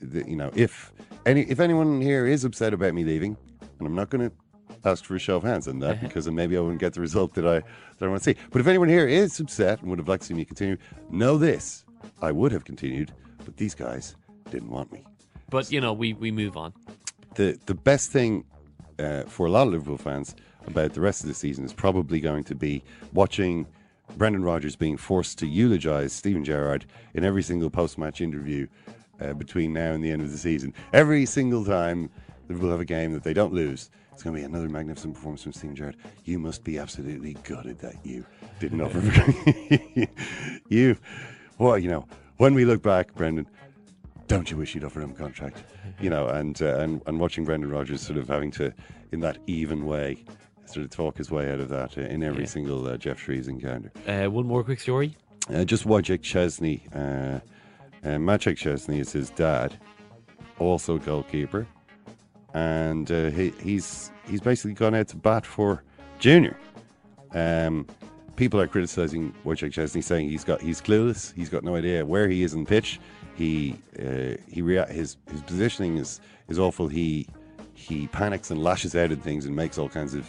[0.00, 0.92] that you know, if
[1.26, 3.36] any if anyone here is upset about me leaving,
[3.78, 4.36] and I'm not going to
[4.84, 7.00] ask for a show of hands on that because then maybe I wouldn't get the
[7.00, 7.60] result that I
[7.98, 8.40] that I want to see.
[8.50, 10.76] But if anyone here is upset and would have liked to see me continue,
[11.10, 11.84] know this:
[12.20, 13.12] I would have continued,
[13.44, 14.16] but these guys
[14.50, 15.04] didn't want me.
[15.50, 16.72] But you know, we, we move on.
[17.34, 18.44] The the best thing
[18.98, 20.34] uh, for a lot of Liverpool fans
[20.66, 23.66] about the rest of the season is probably going to be watching
[24.16, 28.66] Brendan Rodgers being forced to eulogise Steven Gerrard in every single post match interview
[29.22, 30.74] uh, between now and the end of the season.
[30.92, 32.10] Every single time
[32.48, 35.42] Liverpool have a game that they don't lose, it's going to be another magnificent performance
[35.42, 35.96] from Steven Gerrard.
[36.24, 38.26] You must be absolutely gutted that you
[38.60, 39.00] didn't offer.
[40.68, 40.96] you,
[41.58, 42.06] well, you know,
[42.36, 43.46] when we look back, Brendan,
[44.28, 45.62] don't you wish you'd offered him a contract?
[46.00, 48.72] You know, and uh, and and watching Brendan Rodgers sort of having to,
[49.12, 50.24] in that even way,
[50.64, 52.48] sort of talk his way out of that uh, in every Yeah.
[52.48, 53.92] single uh, Geoff Shreeves encounter.
[54.06, 55.14] Uh, one more quick story.
[55.52, 57.42] Uh, just Wojciech Szczesny.
[58.04, 59.76] Uh, uh, Maciek Szczesny is his dad,
[60.58, 61.66] also goalkeeper,
[62.54, 65.82] and uh, he, he's he's basically gone out to bat for
[66.18, 66.56] Junior.
[67.32, 67.86] Um,
[68.36, 71.34] people are criticizing Wojciech Szczesny, saying he's got he's clueless.
[71.34, 73.00] He's got no idea where he is in the pitch.
[73.34, 76.88] He uh, he rea- his his positioning is is awful.
[76.88, 77.26] He
[77.74, 80.26] he panics and lashes out at things and makes all kinds of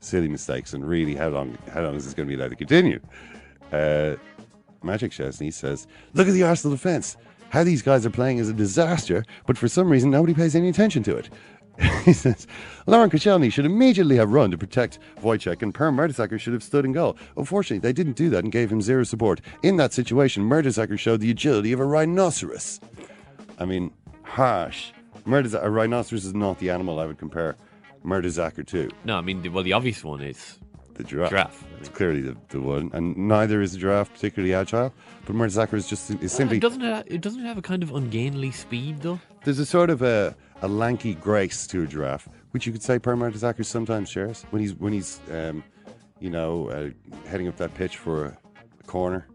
[0.00, 0.72] silly mistakes.
[0.72, 3.00] And really, how long how long is this going to be allowed to continue?
[3.72, 4.16] Uh,
[4.82, 7.16] Maciej Szczesny says, "Look at the Arsenal defence.
[7.50, 10.68] How these guys are playing is a disaster, but for some reason nobody pays any
[10.68, 11.30] attention to it."
[12.04, 12.46] he says,
[12.86, 16.84] Laurent Koscielny should immediately have run to protect Wojciech and Per Mertesacker should have stood
[16.84, 17.16] in goal.
[17.36, 19.40] Unfortunately, they didn't do that and gave him zero support.
[19.62, 22.80] In that situation, Mertesacker showed the agility of a rhinoceros.
[23.58, 24.92] I mean, harsh.
[25.26, 27.56] Mertesacker, a rhinoceros is not the animal I would compare
[28.04, 28.90] Mertesacker to.
[29.04, 30.58] No, I mean, well, the obvious one is
[31.02, 31.30] the giraffe.
[31.30, 31.64] Giraffe.
[31.80, 34.92] It's clearly the, the one, and neither is the giraffe particularly agile.
[35.26, 36.58] But Mertesacker is just is simply.
[36.58, 39.20] it doesn't it, it doesn't have a kind of ungainly speed though.
[39.44, 42.98] There's a sort of a, a lanky grace to a giraffe, which you could say
[42.98, 45.64] Per Mertesacker sometimes shares when he's when he's um,
[46.18, 46.90] you know uh,
[47.28, 48.38] heading up that pitch for a,
[48.80, 49.26] a corner,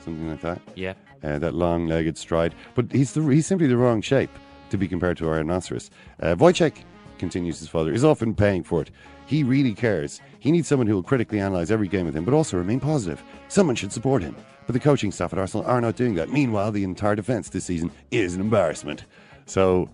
[0.00, 0.60] something like that.
[0.74, 0.94] Yeah.
[1.22, 4.28] Uh, that long-legged stride, but he's the, he's simply the wrong shape
[4.68, 5.90] to be compared to a rhinoceros.
[6.20, 6.84] Uh, Wojciech
[7.18, 8.90] continues his father is often paying for it.
[9.26, 10.20] He really cares.
[10.38, 13.22] He needs someone who will critically analyse every game with him, but also remain positive.
[13.48, 14.36] Someone should support him.
[14.66, 16.30] But the coaching staff at Arsenal are not doing that.
[16.30, 19.04] Meanwhile, the entire defence this season is an embarrassment.
[19.46, 19.90] So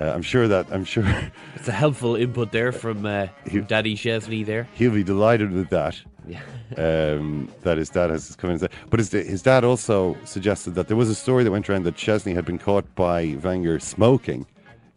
[0.00, 1.04] uh, I'm sure that I'm sure
[1.54, 4.68] it's a helpful input there from, uh, from Daddy Szczesny there.
[4.74, 6.00] He'll be delighted with that.
[6.26, 6.40] Yeah.
[6.78, 8.72] um, that his dad has come in and said.
[8.88, 11.96] But his, his dad also suggested that there was a story that went around that
[11.96, 14.46] Szczesny had been caught by Wenger smoking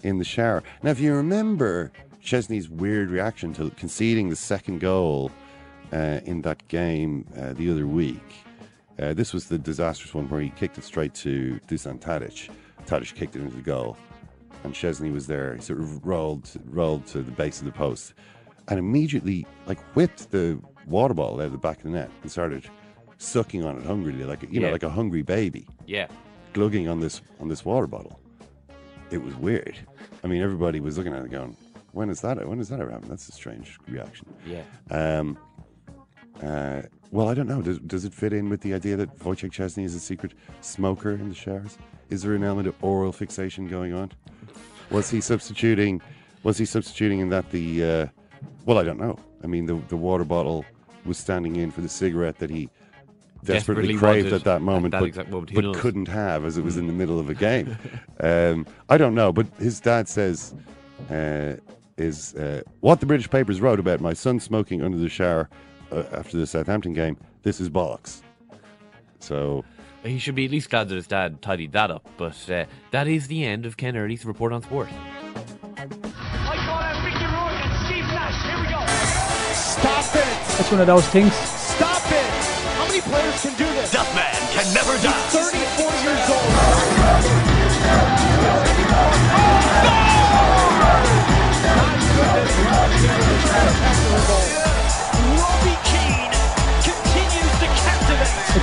[0.03, 0.63] in the shower.
[0.83, 1.91] Now, if you remember
[2.31, 5.31] Szczesny's weird reaction to conceding the second goal
[5.93, 8.21] uh, in that game uh, the other week,
[8.99, 12.49] uh, this was the disastrous one where he kicked it straight to Dusan Tadic.
[12.85, 13.95] Tadic kicked it into the goal,
[14.65, 15.55] and Szczesny was there.
[15.55, 18.13] He sort of rolled rolled to the base of the post,
[18.67, 22.29] and immediately like whipped the water bottle out of the back of the net and
[22.31, 22.65] started
[23.19, 26.07] sucking on it hungrily, like you know, like a hungry baby, Yeah.
[26.51, 28.19] glugging on this on this water bottle.
[29.11, 29.77] It was weird.
[30.25, 31.55] I mean, everybody was looking at it, going,
[31.97, 32.47] "When is that?
[32.47, 33.09] When does that ever happen?
[33.09, 34.63] That's a strange reaction." Yeah.
[34.91, 35.37] Um,
[36.41, 37.61] uh, well, I don't know.
[37.61, 41.11] Does, does it fit in with the idea that Wojciech Szczesny is a secret smoker
[41.11, 41.77] in the showers?
[42.09, 44.11] Is there an element of oral fixation going on?
[44.91, 46.01] Was he substituting?
[46.43, 47.83] Was he substituting in that the?
[47.83, 48.07] Uh,
[48.65, 49.17] well, I don't know.
[49.43, 50.65] I mean, the the water bottle
[51.05, 52.69] was standing in for the cigarette that he
[53.43, 55.53] desperately, Desperately craved at that at moment, that but, moment.
[55.53, 57.77] But couldn't have as it was in the middle of a game.
[58.19, 60.53] um, I don't know, but his dad says
[61.09, 61.53] uh,
[61.97, 65.49] is uh, what the British papers wrote about my son smoking under the shower
[65.91, 67.17] uh, after the Southampton game.
[67.43, 68.21] This is bollocks.
[69.19, 69.65] So
[70.03, 72.07] He should be at least glad that his dad tidied that up.
[72.17, 74.89] But uh, that is the end of Ken Early's report on sport.
[79.53, 80.59] Stop it!
[80.59, 81.33] It's one of those things.
[81.33, 82.25] Stop it!
[82.77, 83.93] How many players can do this?
[83.93, 85.11] Duffman can never die.
[85.29, 85.86] 34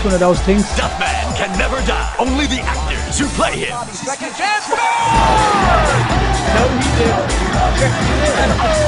[0.05, 0.65] one of those things.
[0.77, 2.15] Duffman can never die.
[2.19, 3.73] Only the actors who play him.
[3.89, 4.69] Second chance.
[4.69, 4.77] No,
[6.77, 7.25] he didn't.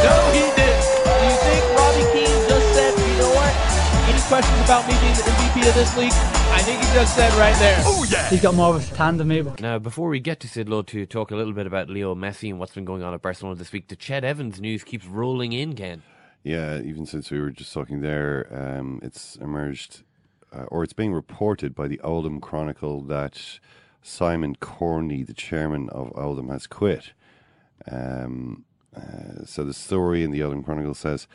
[0.04, 0.84] No, he didn't.
[1.06, 3.52] Do you think Robbie Keane just said, you know what?
[4.08, 6.12] Any questions about me being the MVP of this league?
[6.52, 7.76] I think he just said right there.
[7.84, 8.28] Oh yeah.
[8.28, 9.42] He's got more of a stand than me.
[9.60, 12.50] Now, before we get to Sid Lowe to talk a little bit about Leo Messi
[12.50, 15.52] and what's been going on at Barcelona this week, the Ched Evans news keeps rolling
[15.52, 16.02] in, Ken.
[16.44, 20.02] yeah, even since we were just talking there, um, it's emerged,
[20.56, 23.58] uh, or it's being reported by the Oldham Chronicle that
[24.02, 27.12] Simon Corney, the chairman of Oldham, has quit.
[27.90, 28.64] Um,
[28.96, 31.26] uh, so the story in the Oldham Chronicle says,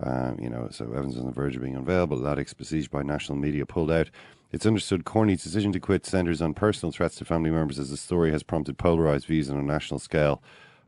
[0.00, 2.90] um, you know, so Evans is on the verge of being unveiled, but Ladix, besieged
[2.90, 4.10] by national media, pulled out.
[4.52, 7.96] It's understood Corney's decision to quit centres on personal threats to family members as the
[7.96, 10.42] story has prompted polarised views on a national scale.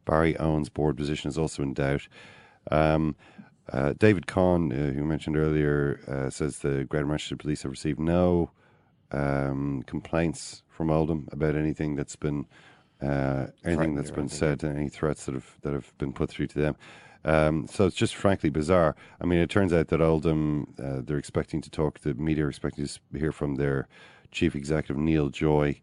[0.05, 2.09] Barry Owen's board position is also in doubt.
[2.71, 3.17] Um,
[3.73, 8.01] uh, David Kahn, uh, who mentioned earlier, uh, says the Greater Manchester Police have received
[8.01, 8.51] no
[9.13, 12.47] um, complaints from Oldham about anything that's been
[13.01, 16.59] uh, anything that's been said, any threats that have that have been put through to
[16.59, 16.77] them.
[17.25, 18.97] Um, so it's just frankly bizarre.
[19.21, 22.01] I mean, it turns out that Oldham uh, they're expecting to talk.
[22.01, 23.89] The media are expecting to hear from their
[24.31, 25.81] chief executive Neil Joy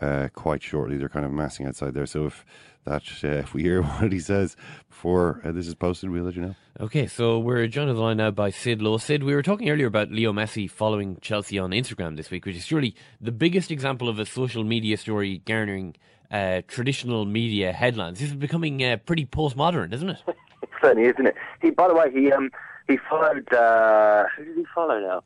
[0.00, 0.96] uh, quite shortly.
[0.96, 2.06] They're kind of massing outside there.
[2.06, 2.44] So if
[2.86, 4.56] that uh, if we hear what he says
[4.88, 6.54] before uh, this is posted, we'll let you know.
[6.80, 8.98] Okay, so we're joined on the line now by Sid Lowe.
[8.98, 12.56] Sid, we were talking earlier about Leo Messi following Chelsea on Instagram this week, which
[12.56, 15.94] is surely the biggest example of a social media story garnering
[16.30, 18.18] uh, traditional media headlines.
[18.18, 20.18] This is becoming uh, pretty postmodern, isn't it?
[20.62, 21.34] It certainly is, isn't it?
[21.60, 22.50] He, by the way, he um
[22.88, 23.52] he followed.
[23.52, 25.22] Uh, who did he follow now?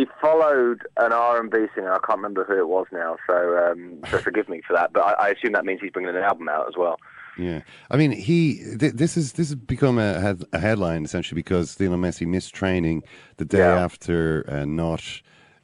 [0.00, 1.92] He followed an R&B singer.
[1.92, 4.92] I can't remember who it was now, so um, so forgive me for that.
[4.92, 6.96] But I, I assume that means he's bringing an album out as well.
[7.38, 11.78] Yeah, I mean, he th- this is this has become a, a headline essentially because
[11.78, 13.02] Lionel Messi missed training
[13.36, 13.82] the day Yeah.
[13.84, 15.02] after uh, not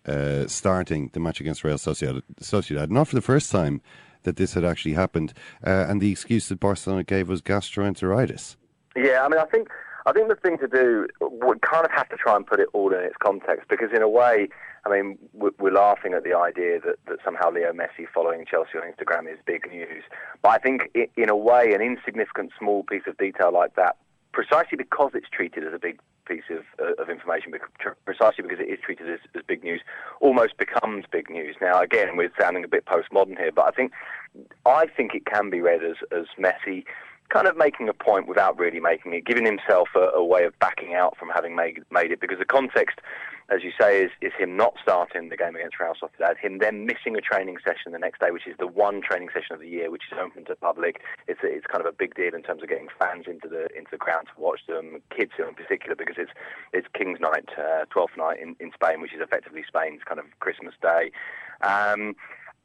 [0.06, 2.90] uh, starting the match against Real Sociedad, Sociedad.
[2.90, 3.80] Not for the first time
[4.22, 5.32] that this had actually happened,
[5.66, 8.56] uh, and the excuse that Barcelona gave was gastroenteritis.
[8.94, 9.68] Yeah, I mean, I think
[10.06, 12.68] I think the thing to do, we kind of have to try and put it
[12.72, 14.48] all in its context because, in a way,
[14.86, 18.84] I mean, we're laughing at the idea that, that somehow Leo Messi following Chelsea on
[18.84, 20.04] Instagram is big news.
[20.42, 23.96] But I think, in a way, an insignificant small piece of detail like that,
[24.30, 25.98] precisely because it's treated as a big
[26.28, 27.52] piece of, uh, of information,
[28.04, 29.80] precisely because it is treated as, as big news,
[30.20, 31.56] almost becomes big news.
[31.60, 33.90] Now, again, we're sounding a bit postmodern here, but I think
[34.64, 36.84] I think it can be read as, as Messi
[37.28, 40.58] kind of making a point without really making it, giving himself a, a way of
[40.58, 42.98] backing out from having made, made it, because the context,
[43.48, 46.86] as you say, is, is him not starting the game against Real Sociedad, him then
[46.86, 49.68] missing a training session the next day, which is the one training session of the
[49.68, 51.00] year which is open to public.
[51.28, 53.68] It's a, it's kind of a big deal in terms of getting fans into the
[53.76, 56.32] into the ground to watch them, kids in particular, because it's
[56.72, 60.26] it's King's Night, uh, 12th night in, in Spain, which is effectively Spain's kind of
[60.40, 61.10] Christmas day.
[61.62, 62.14] Um,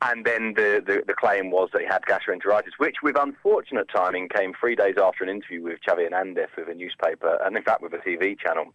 [0.01, 4.29] and then the, the, the claim was that he had gastroenteritis, which, with unfortunate timing,
[4.29, 7.81] came three days after an interview with Xavi Hernandez with a newspaper, and in fact
[7.81, 8.73] with a TV channel,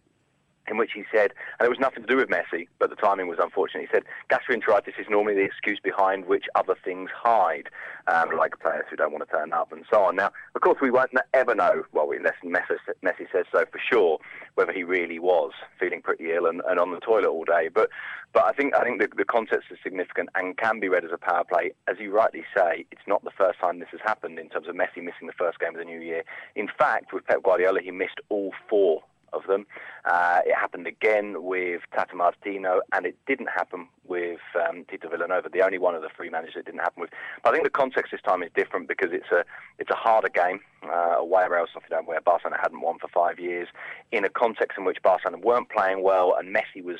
[0.67, 3.27] in which he said, and it was nothing to do with Messi, but the timing
[3.27, 3.81] was unfortunate.
[3.81, 7.69] He said, gastroenteritis is normally the excuse behind which other things hide,
[8.07, 10.15] um, like players who don't want to turn up and so on.
[10.15, 14.19] Now, of course, we won't ever know, well, unless Messi, Messi says so for sure,
[14.55, 17.69] whether he really was feeling pretty ill and, and on the toilet all day.
[17.73, 17.89] But
[18.33, 21.11] but I think I think the, the context is significant and can be read as
[21.13, 21.71] a power play.
[21.87, 24.75] As you rightly say, it's not the first time this has happened in terms of
[24.75, 26.23] Messi missing the first game of the new year.
[26.55, 29.01] In fact, with Pep Guardiola, he missed all four
[29.33, 29.65] of them.
[30.05, 35.51] Uh, it happened again with Tata Martino, and it didn't happen with um, Tito Vilanova.
[35.51, 37.09] The only one of the three managers it didn't happen with.
[37.43, 39.43] But I think the context this time is different because it's a
[39.79, 43.39] it's a harder game uh, away at Real Sociedad, where Barcelona hadn't won for five
[43.39, 43.67] years,
[44.11, 46.97] in a context in which Barcelona weren't playing well, and Messi was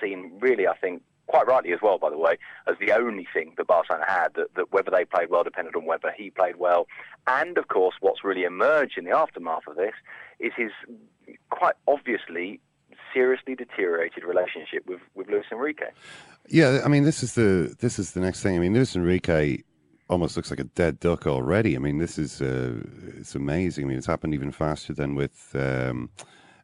[0.00, 3.52] seen really, I think, quite rightly as well, by the way, as the only thing
[3.56, 6.88] that Barcelona had, that, that whether they played well depended on whether he played well.
[7.26, 9.94] And of course, what's really emerged in the aftermath of this
[10.40, 10.70] is his
[11.50, 12.60] quite obviously
[13.12, 15.86] seriously deteriorated relationship with, with Luis Enrique.
[16.48, 18.56] Yeah, I mean, this is the this is the next thing.
[18.56, 19.58] I mean, Luis Enrique
[20.08, 21.76] almost looks like a dead duck already.
[21.76, 22.76] I mean, this is uh,
[23.18, 23.84] it's amazing.
[23.84, 26.10] I mean, it's happened even faster than with um,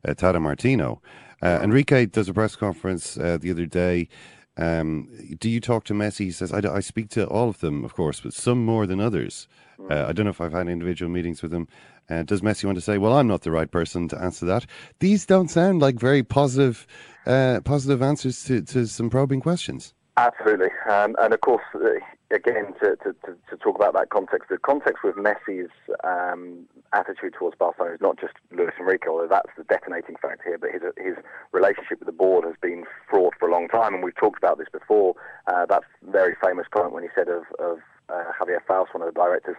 [0.06, 1.02] uh, Tata Martino.
[1.42, 4.08] Uh, Enrique does a press conference uh, the other day.
[4.56, 5.08] Um,
[5.40, 6.26] do you talk to Messi?
[6.26, 9.00] He says, I, I speak to all of them, of course, but some more than
[9.00, 9.48] others.
[9.90, 11.66] Uh, I don't know if I've had individual meetings with him.
[12.10, 14.66] Uh, does Messi want to say, well, I'm not the right person to answer that?
[14.98, 16.86] These don't sound like very positive,
[17.26, 19.94] uh, positive answers to, to some probing questions.
[20.16, 21.88] Absolutely, um, and of course, uh,
[22.30, 25.70] again, to, to, to, talk about that context, the context with Messi's
[26.04, 30.58] um, attitude towards Barcelona is not just Luis Enrique, although that's the detonating factor here,
[30.58, 31.16] but his his
[31.52, 34.58] relationship with the board has been fraught for a long time, and we've talked about
[34.58, 35.14] this before.
[35.46, 37.78] Uh, that very famous comment when he said of, of
[38.08, 39.56] uh, Javier Faus, one of the directors,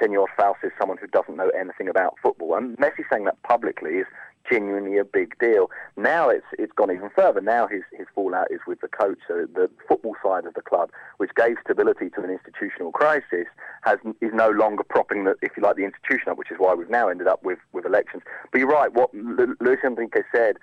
[0.00, 3.92] Senor Faus is someone who doesn't know anything about football, and Messi saying that publicly
[3.92, 4.06] is
[4.50, 5.70] genuinely a big deal.
[5.96, 7.40] Now it's it's gone even further.
[7.40, 10.90] Now his his fallout is with the coach, so the football side of the club,
[11.18, 13.46] which gave stability to an institutional crisis,
[13.82, 16.74] has is no longer propping the, if you like, the institution up, which is why
[16.74, 18.22] we've now ended up with with elections.
[18.50, 18.92] But you're right.
[18.92, 20.56] What Lu- Luis Enrique said,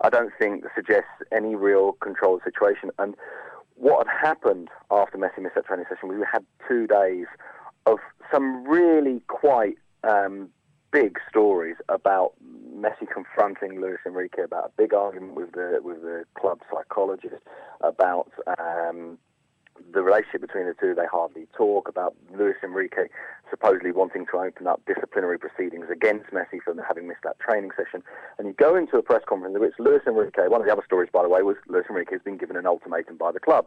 [0.00, 2.90] I don't think suggests any real control of the situation.
[2.98, 3.14] And
[3.80, 7.26] what had happened after Messi missed that training session, we had two days
[7.86, 7.98] of
[8.32, 10.50] some really quite um,
[10.92, 12.34] big stories about
[12.76, 17.42] Messi confronting Luis Enrique about a big argument with the with the club psychologist
[17.80, 19.18] about um,
[19.92, 20.94] the relationship between the two.
[20.94, 23.08] They hardly talk about Luis Enrique
[23.50, 28.02] supposedly wanting to open up disciplinary proceedings against Messi for having missed that training session.
[28.38, 30.84] And you go into a press conference in which Luis Enrique, one of the other
[30.86, 33.66] stories, by the way, was Luis Enrique has been given an ultimatum by the club.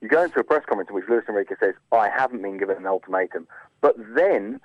[0.00, 2.76] You go into a press conference in which Luis Enrique says, I haven't been given
[2.76, 3.46] an ultimatum.
[3.80, 4.60] But then,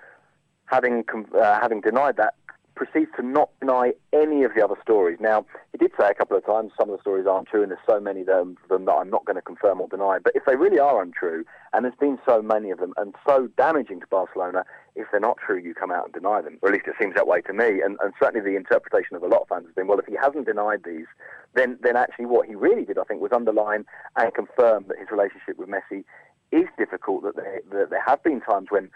[0.65, 1.03] having,
[1.35, 2.35] uh, having denied that,
[2.79, 5.17] proceeds to not deny any of the other stories.
[5.19, 7.71] Now, he did say a couple of times some of the stories aren't true, and
[7.71, 10.17] there's so many of them, that I'm not going to confirm or deny.
[10.23, 13.49] But if they really are untrue, and there's been so many of them, and so
[13.57, 14.63] damaging to Barcelona,
[14.95, 16.57] if they're not true, you come out and deny them.
[16.61, 17.81] Or at least it seems that way to me.
[17.81, 20.15] And, and certainly the interpretation of a lot of fans has been, well, if he
[20.15, 21.07] hasn't denied these,
[21.55, 23.83] then, then actually what he really did, I think, was underline
[24.15, 26.05] and confirm that his relationship with Messi
[26.53, 28.89] is difficult, that there, that there have been times when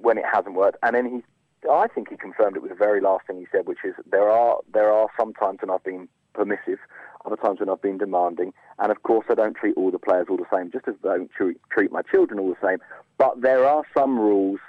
[0.00, 1.24] when it hasn't worked, and then he
[1.70, 4.30] I think he confirmed it with the very last thing he said, which is there
[4.30, 6.78] are there are some times when I've been permissive.
[7.24, 8.52] other times when I've been demanding.
[8.78, 11.16] And of course, I don't treat all the players all the same, just as I
[11.16, 12.78] don't treat, treat my children all the same.
[13.18, 14.60] But there are some rules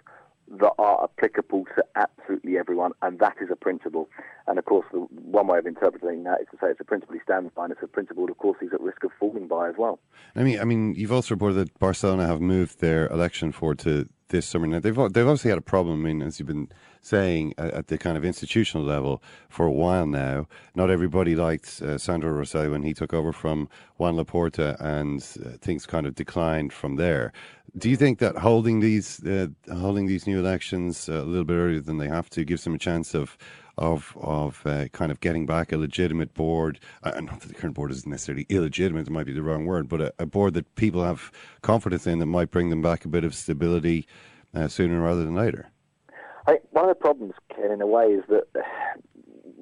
[0.59, 4.09] that are applicable to absolutely everyone, and that is a principle.
[4.47, 7.13] And of course, the one way of interpreting that is to say it's a principle
[7.13, 9.69] he stands by, and it's a principle, of course, he's at risk of falling by
[9.69, 9.99] as well.
[10.35, 14.09] I mean, I mean, you've also reported that Barcelona have moved their election forward to
[14.29, 14.67] this summer.
[14.67, 16.01] Now they've they've obviously had a problem.
[16.01, 16.69] I mean, as you've been
[17.01, 20.47] saying at, at the kind of institutional level for a while now.
[20.75, 25.57] Not everybody liked uh, Sandro Rosell when he took over from Juan Laporta, and uh,
[25.59, 27.31] things kind of declined from there.
[27.77, 31.79] Do you think that holding these uh, holding these new elections a little bit earlier
[31.79, 33.37] than they have to gives them a chance of
[33.77, 36.79] of of uh, kind of getting back a legitimate board.
[37.03, 39.87] Uh, not that the current board is necessarily illegitimate; it might be the wrong word,
[39.87, 41.31] but a, a, board that people have
[41.61, 44.07] confidence in that might bring them back a bit of stability
[44.53, 45.71] uh, sooner rather than later.
[46.49, 48.45] I, one of the problems, Ken, in a way, is that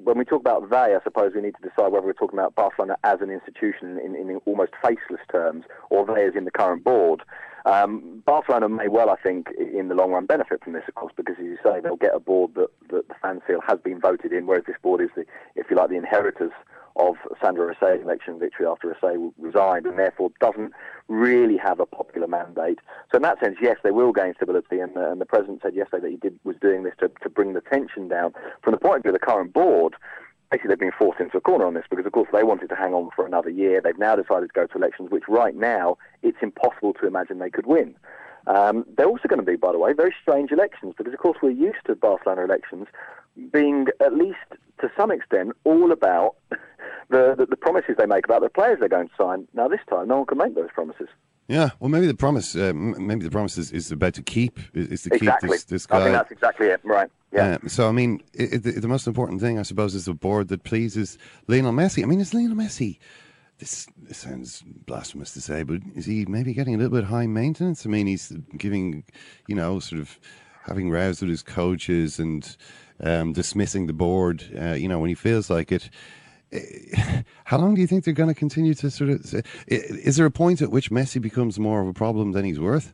[0.03, 2.55] when we talk about they, I suppose we need to decide whether we're talking about
[2.55, 6.85] Barcelona as an institution in, in almost faceless terms, or they as in the current
[6.85, 7.23] board.
[7.65, 11.11] Um, Barcelona may well, I think, in the long run benefit from this, of course,
[11.17, 13.99] because as you say, they'll get a board that, that the fans feel has been
[13.99, 15.25] voted in, whereas this board is the,
[15.57, 16.51] if you like, the inheritors
[16.97, 20.73] of Sandro Rosell's election victory after Rosell resigned, and therefore doesn't
[21.07, 22.79] really have a popular mandate.
[23.11, 25.75] So in that sense, yes, they will gain stability, and, uh, and the president said
[25.75, 28.33] yesterday that he did was doing this to, to bring the tension down.
[28.61, 29.95] From the point of view of the current board,
[30.51, 32.75] basically they've been forced into a corner on this because, of course, they wanted to
[32.75, 33.81] hang on for another year.
[33.81, 37.49] They've now decided to go to elections, which right now it's impossible to imagine they
[37.49, 37.95] could win.
[38.47, 41.37] Um, they're also going to be, by the way, very strange elections because, of course,
[41.41, 42.87] we're used to Barcelona elections
[43.51, 44.37] being at least
[44.81, 46.35] to some extent all about
[47.09, 49.47] the, the, the promises they make about the players they're going to sign.
[49.53, 51.07] Now, this time, no one can make those promises.
[51.47, 55.03] Yeah, well, maybe the promise, uh, maybe the promise is, is about to keep is,
[55.03, 55.47] to exactly.
[55.47, 55.99] keep this, this guy.
[55.99, 56.81] I think that's exactly it.
[56.83, 57.09] Right.
[57.31, 57.57] Yeah.
[57.63, 60.49] Uh, so, I mean, it, it, the most important thing, I suppose, is a board
[60.49, 61.17] that pleases
[61.47, 62.03] Lionel Messi.
[62.03, 62.99] I mean, is Lionel Messi?
[63.59, 67.27] This, this sounds blasphemous to say, but is he maybe getting a little bit high
[67.27, 67.85] maintenance?
[67.85, 69.05] I mean, he's giving,
[69.47, 70.19] you know, sort of
[70.65, 72.57] having rows with his coaches and
[73.01, 74.43] um, dismissing the board.
[74.59, 75.89] Uh, you know, when he feels like it.
[77.43, 79.43] How long do you think they're going to continue to sort of?
[79.67, 82.93] Is there a point at which Messi becomes more of a problem than he's worth?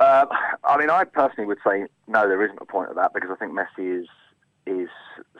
[0.00, 0.26] Uh,
[0.64, 2.28] I mean, I personally would say no.
[2.28, 4.08] There isn't a point of that because I think Messi is
[4.66, 4.88] is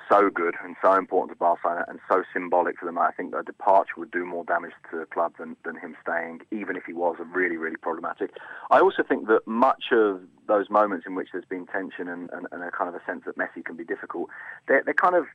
[0.08, 2.98] so good and so important to Barcelona and so symbolic for them.
[2.98, 5.96] I think that a departure would do more damage to the club than, than him
[6.02, 8.30] staying, even if he was a really, really problematic.
[8.70, 12.46] I also think that much of those moments in which there's been tension and, and,
[12.52, 14.28] and a kind of a sense that Messi can be difficult,
[14.68, 15.26] they're, they're kind of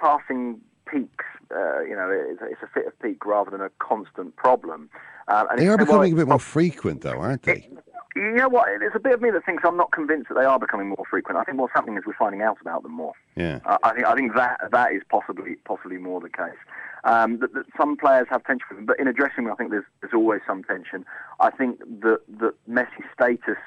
[0.00, 1.24] passing peaks.
[1.54, 4.88] Uh, you know, it's, it's, a fit of peak rather than a constant problem.
[5.28, 7.52] Um, they are becoming well, a bit more frequent, though, aren't they?
[7.52, 7.84] It,
[8.14, 8.66] you know what?
[8.78, 11.04] There's a bit of me that thinks I'm not convinced that they are becoming more
[11.08, 11.38] frequent.
[11.38, 13.12] I think what's happening is we're finding out about them more.
[13.36, 13.60] Yeah.
[13.64, 16.58] Uh, I think I think that that is possibly possibly more the case.
[17.04, 19.56] Um, that, that some players have tension with them, but in a dressing room, I
[19.56, 21.04] think there's there's always some tension.
[21.40, 23.58] I think that that Messi's status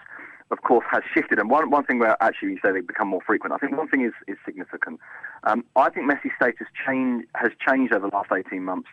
[0.51, 1.39] of course, has shifted.
[1.39, 3.87] And one, one thing where actually you say they become more frequent, I think one
[3.87, 4.99] thing is, is significant.
[5.43, 8.87] Um, I think Messi's status change, has changed over the last 18 months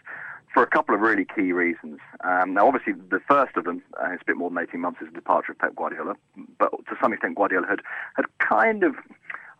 [0.53, 1.99] for a couple of really key reasons.
[2.25, 5.01] Um, now, obviously, the first of them, uh, it's a bit more than 18 months,
[5.01, 6.15] is the departure of Pep Guardiola.
[6.59, 7.81] But to some extent, Guardiola had,
[8.17, 8.95] had kind of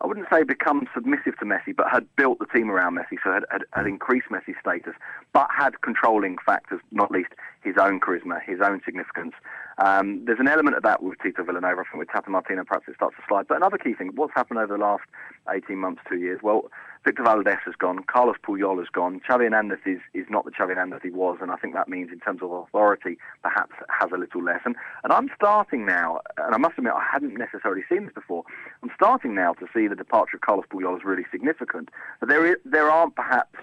[0.03, 3.31] I wouldn't say become submissive to Messi, but had built the team around Messi, so
[3.31, 4.95] had, had, had, increased Messi's status,
[5.31, 7.29] but had controlling factors, not least
[7.61, 9.33] his own charisma, his own significance.
[9.77, 11.79] Um, there's an element of that with Tito Vilanova.
[11.79, 13.47] I think with Tata Martino, perhaps it starts to slide.
[13.47, 15.03] But another key thing, what's happened over the last
[15.49, 16.41] 18 months, two years?
[16.43, 16.69] Well,
[17.05, 20.69] Victor Valdés has gone, Carlos Puyol has gone, Xavi Hernandez is, is not the Xavi
[20.69, 24.17] Hernandez he was, and I think that means in terms of authority, perhaps has a
[24.17, 24.61] little less.
[24.63, 28.43] And, and I'm starting now, and I must admit I hadn't necessarily seen this before,
[28.81, 31.89] I'm starting now to see the departure of Carlos Puyol as really significant.
[32.21, 33.59] But there, is, there aren't perhaps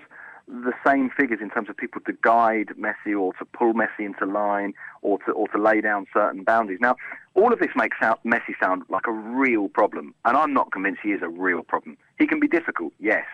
[0.49, 4.27] the same figures in terms of people to guide Messi or to pull Messi into
[4.27, 6.79] line or to or to lay down certain boundaries.
[6.81, 6.97] Now,
[7.35, 11.01] all of this makes out Messi sound like a real problem, and I'm not convinced
[11.03, 11.97] he is a real problem.
[12.19, 13.25] He can be difficult, yes,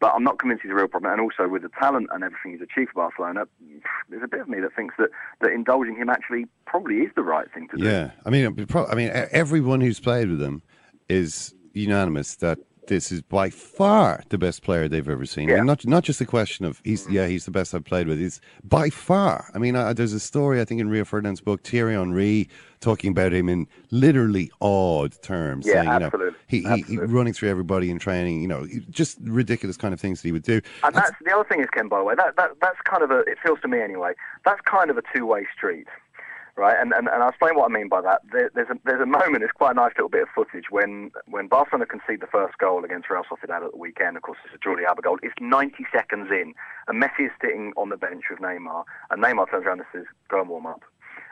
[0.00, 1.12] but I'm not convinced he's a real problem.
[1.12, 3.44] And also with the talent and everything he's achieved for Barcelona,
[4.08, 7.22] there's a bit of me that thinks that, that indulging him actually probably is the
[7.22, 7.84] right thing to do.
[7.84, 10.62] Yeah, I mean, I mean, everyone who's played with him
[11.08, 15.48] is unanimous that this is by far the best player they've ever seen.
[15.48, 15.54] Yeah.
[15.54, 18.06] I mean, not not just a question of he's yeah he's the best I've played
[18.06, 18.18] with.
[18.18, 19.50] He's by far.
[19.54, 22.48] I mean, uh, there's a story I think in Rio Ferdinand's book, Thierry Henry
[22.80, 25.66] talking about him in literally odd terms.
[25.66, 26.26] Yeah, saying, absolutely.
[26.26, 26.94] You know, he, absolutely.
[26.94, 28.42] he, he running through everybody in training.
[28.42, 30.60] You know, just ridiculous kind of things that he would do.
[30.82, 31.88] And that's, that's the other thing is Ken.
[31.88, 33.20] By the way, that, that that's kind of a.
[33.20, 34.12] It feels to me anyway.
[34.44, 35.86] That's kind of a two way street
[36.56, 36.76] right?
[36.78, 38.22] And, and, and I'll explain what I mean by that.
[38.32, 41.10] There, there's, a, there's a moment, it's quite a nice little bit of footage when,
[41.26, 44.16] when Barcelona concede the first goal against Real Sociedad at the weekend.
[44.16, 45.18] Of course, it's a Jordi Alba goal.
[45.22, 46.54] It's 90 seconds in,
[46.88, 50.04] and Messi is sitting on the bench with Neymar, and Neymar turns around and says,
[50.28, 50.82] go and warm up.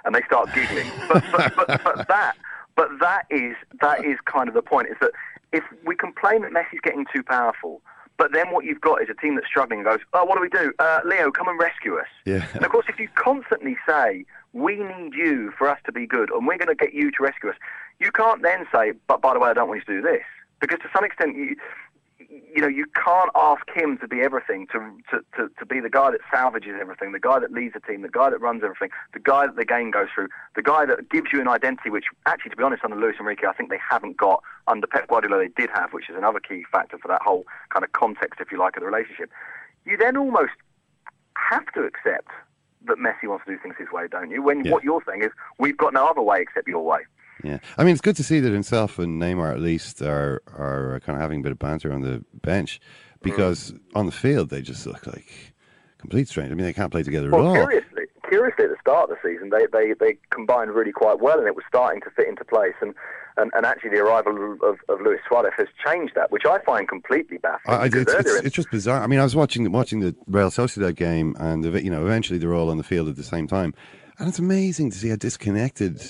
[0.04, 0.90] And they start giggling.
[1.08, 2.34] but, but, but, but that,
[2.74, 5.12] but that is, that is kind of the point, is that
[5.52, 7.82] if we complain that Messi's getting too powerful,
[8.18, 10.42] but then what you've got is a team that's struggling and goes, oh, what do
[10.42, 10.72] we do?
[10.78, 12.06] Uh, Leo, come and rescue us.
[12.24, 12.46] Yeah.
[12.54, 16.30] And of course, if you constantly say, we need you for us to be good
[16.30, 17.56] and we're going to get you to rescue us,
[17.98, 20.24] you can't then say, but by the way, I don't want you to do this.
[20.60, 21.56] Because to some extent, you,
[22.54, 24.78] you know, you can't ask him to be everything, to,
[25.10, 28.02] to, to, to be the guy that salvages everything, the guy that leads the team,
[28.02, 31.08] the guy that runs everything, the guy that the game goes through, the guy that
[31.10, 33.80] gives you an identity, which actually, to be honest, under Luis Enrique, I think they
[33.90, 34.42] haven't got.
[34.68, 37.84] Under Pep Guardiola, they did have, which is another key factor for that whole kind
[37.84, 39.30] of context, if you like, of the relationship.
[39.84, 40.52] You then almost
[41.50, 42.28] have to accept
[42.86, 44.42] that Messi wants to do things his way, don't you?
[44.42, 44.72] When Yeah.
[44.72, 47.00] what you're saying is, we've got no other way except your way.
[47.42, 51.00] Yeah, I mean it's good to see that himself and Neymar at least are are
[51.04, 52.80] kind of having a bit of banter on the bench,
[53.22, 53.80] because mm.
[53.94, 55.54] on the field they just look like
[55.98, 56.52] complete strangers.
[56.52, 57.54] I mean they can't play together Well, at all.
[57.66, 61.38] curiously, curiously, at the start of the season, they, they, they combined really quite well,
[61.38, 62.74] and it was starting to fit into place.
[62.80, 62.94] And,
[63.36, 66.88] and, and actually, the arrival of, of Luis Suarez has changed that, which I find
[66.88, 67.76] completely baffling.
[67.76, 69.02] I, I, it's, it's just bizarre.
[69.02, 72.54] I mean, I was watching watching the Real Sociedad game, and you know, eventually they're
[72.54, 73.74] all on the field at the same time,
[74.18, 76.00] and it's amazing to see how disconnected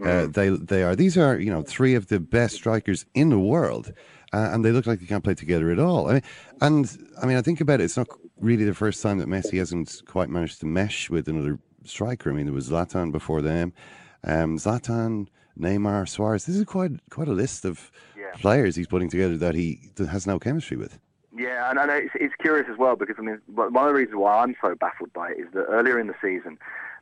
[0.00, 0.32] uh, Mm.
[0.34, 0.96] they they are.
[0.96, 3.92] These are you know three of the best strikers in the world,
[4.32, 6.08] uh, and they look like they can't play together at all.
[6.08, 6.22] I mean,
[6.60, 7.84] and I mean, I think about it.
[7.84, 8.08] It's not
[8.40, 12.30] really the first time that Messi hasn't quite managed to mesh with another striker.
[12.30, 13.72] I mean, there was Zlatan before them,
[14.24, 15.28] um, Zlatan,
[15.58, 16.44] Neymar, Suarez.
[16.44, 17.90] This is quite quite a list of
[18.40, 20.98] players he's putting together that he has no chemistry with.
[21.36, 23.94] Yeah, and I know it's, it's curious as well because I mean one of the
[23.94, 26.58] reasons why I'm so baffled by it is that earlier in the season,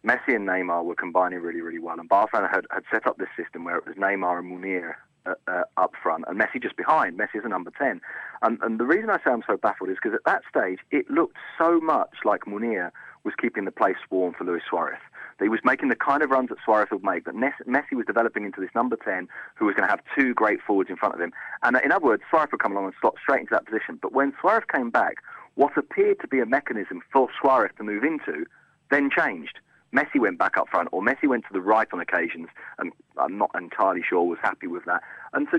[0.07, 3.29] Messi and Neymar were combining really, really well, and Barcelona had, had set up this
[3.37, 4.95] system where it was Neymar and Munir
[5.27, 7.19] uh, uh, up front and Messi just behind.
[7.19, 8.01] Messi is a number ten,
[8.43, 11.11] and and the reason I say I'm so baffled is because at that stage it
[11.11, 12.91] looked so much like Munir
[13.25, 15.01] was keeping the place warm for Luis Suarez.
[15.41, 18.45] He was making the kind of runs that Suarez would make, Mes- Messi was developing
[18.45, 21.21] into this number 10 who was going to have two great forwards in front of
[21.21, 21.33] him.
[21.63, 23.99] And uh, in other words, Suarez would come along and slot straight into that position.
[24.01, 25.17] But when Suarez came back,
[25.55, 28.47] what appeared to be a mechanism for Suarez to move into
[28.91, 29.59] then changed.
[29.95, 33.39] Messi went back up front, or Messi went to the right on occasions, and I'm
[33.39, 35.03] not entirely sure was happy with that.
[35.33, 35.59] And so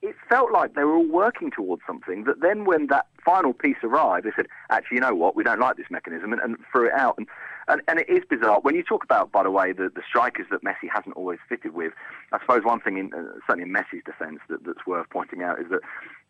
[0.00, 3.76] it felt like they were all working towards something that then when that final piece
[3.82, 6.86] arrived, they said, actually, you know what, we don't like this mechanism, and, and threw
[6.86, 7.14] it out.
[7.18, 7.26] And,
[7.68, 8.60] and, and it is bizarre.
[8.60, 11.74] When you talk about, by the way, the, the strikers that Messi hasn't always fitted
[11.74, 11.92] with,
[12.32, 15.60] I suppose one thing, in, uh, certainly in Messi's defence, that, that's worth pointing out
[15.60, 15.80] is that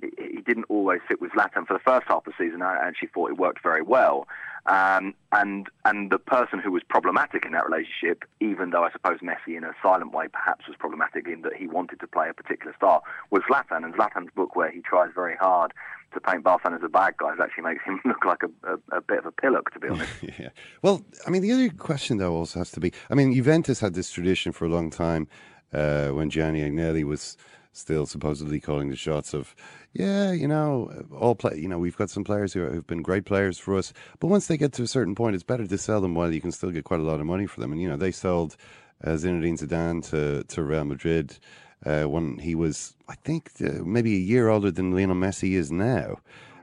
[0.01, 1.66] he didn't always fit with Zlatan.
[1.66, 4.26] For the first half of the season, I actually thought it worked very well.
[4.66, 9.18] Um, and and the person who was problematic in that relationship, even though I suppose
[9.18, 12.35] Messi in a silent way perhaps was problematic in that he wanted to play a
[12.35, 13.85] particular style, was Zlatan.
[13.85, 15.72] And Zlatan's book, where he tries very hard
[16.15, 19.01] to paint Barcelona as a bad guy, actually makes him look like a, a, a
[19.01, 20.11] bit of a pillock, to be honest.
[20.23, 20.51] yeah.
[20.83, 22.93] Well, I mean, the other question though also has to be.
[23.11, 25.29] I mean, Juventus had this tradition for a long time
[25.73, 27.37] uh, when Gianni Agnelli was
[27.73, 29.55] still supposedly calling the shots of,
[29.95, 31.57] yeah, you know, all play.
[31.57, 34.47] You know, we've got some players who have been great players for us, but once
[34.47, 36.71] they get to a certain point, it's better to sell them while you can still
[36.71, 37.73] get quite a lot of money for them.
[37.73, 38.57] And you know, they sold
[39.05, 41.39] uh, Zinedine Zidane to to Real Madrid.
[41.85, 45.72] Uh, when he was, I think, uh, maybe a year older than Lionel Messi is
[45.72, 46.18] now.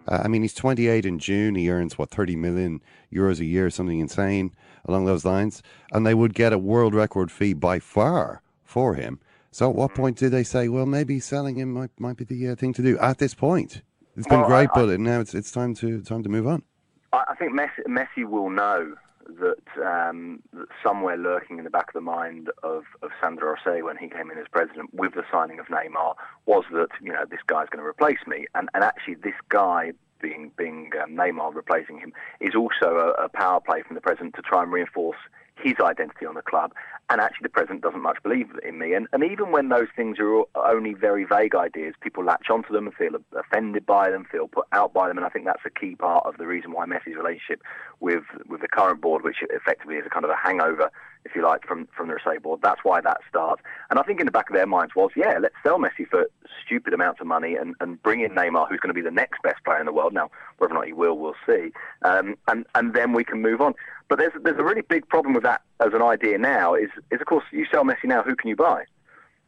[0.07, 1.55] Uh, I mean, he's 28 in June.
[1.55, 4.53] He earns, what, 30 million euros a year, something insane
[4.86, 5.61] along those lines.
[5.91, 9.20] And they would get a world record fee by far for him.
[9.51, 12.49] So at what point do they say, well, maybe selling him might, might be the
[12.49, 13.82] uh, thing to do at this point?
[14.15, 16.47] It's been Well, great, I- I- but now it's, it's time to time to move
[16.47, 16.63] on.
[17.11, 18.95] I, I think Messi, Messi will know
[19.39, 23.84] that, um, that somewhere lurking in the back of the mind of, of Sandro Rosell
[23.84, 26.15] when he came in as president with the signing of Neymar
[26.45, 29.91] was that you know this guy's going to replace me, and and actually this guy
[30.21, 34.36] being being um, Neymar replacing him is also a, a power play from the president
[34.36, 35.17] to try and reinforce
[35.62, 36.74] his identity on the club.
[37.12, 38.93] And actually, the president doesn't much believe in me.
[38.93, 42.86] And, and even when those things are only very vague ideas, people latch onto them
[42.86, 45.18] and feel offended by them, feel put out by them.
[45.18, 47.64] And I think that's a key part of the reason why Messi's relationship
[47.99, 50.91] with with the current board, which effectively is a kind of a hangover,
[51.26, 52.61] if you like, from from the Rosell board.
[52.61, 53.61] That's why that starts.
[53.89, 56.28] And I think in the back of their minds was, yeah, let's sell Messi for
[56.65, 59.41] stupid amounts of money and, and bring in Neymar, who's going to be the next
[59.41, 60.13] best player in the world.
[60.13, 61.72] Now, whether or not he will, we'll see.
[62.03, 63.74] Um, and and then we can move on.
[64.07, 66.74] But there's there's a really big problem with that as an idea now.
[66.74, 68.86] Is is of course you sell Messi now, who can you buy?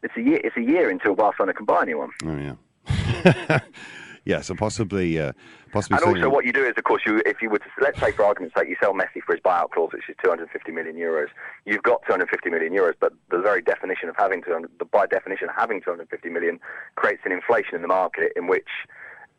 [0.04, 0.42] It's a year.
[0.44, 2.10] It's a year until Barcelona can buy anyone.
[2.24, 3.60] Oh yeah.
[4.26, 5.34] yeah, so possibly, uh,
[5.72, 8.00] Possibly and also, what you do is, of course, you if you were to let's
[8.00, 10.96] say for argument's sake, you sell Messi for his buyout clause, which is 250 million
[10.96, 11.28] euros.
[11.66, 15.48] You've got 250 million euros, but the very definition of having 200, the, by definition,
[15.56, 16.60] having 250 million
[16.96, 18.68] creates an inflation in the market in which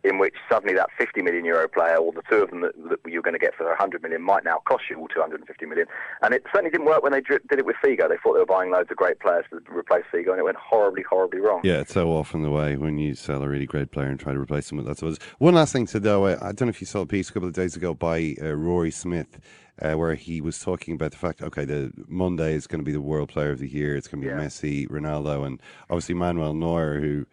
[0.04, 2.98] in which suddenly that 50 million euro player, or the two of them that, that
[3.06, 5.86] you're going to get for 100 million, might now cost you all 250 million.
[6.22, 8.08] And it certainly didn't work when they did it with Figo.
[8.08, 10.56] They thought they were buying loads of great players to replace Figo, and it went
[10.56, 11.60] horribly, horribly wrong.
[11.62, 14.32] Yeah, it's so often the way when you sell a really great player and try
[14.32, 14.98] to replace them with that.
[14.98, 17.30] So one last thing to though, I, I don't know if you saw a piece
[17.30, 19.38] a couple of days ago by uh, Rory Smith.
[19.80, 22.92] Uh, where he was talking about the fact, okay, the Monday is going to be
[22.92, 23.96] the World Player of the Year.
[23.96, 24.38] It's going to be Yeah.
[24.38, 27.26] Messi, Ronaldo, and obviously Manuel Neuer, who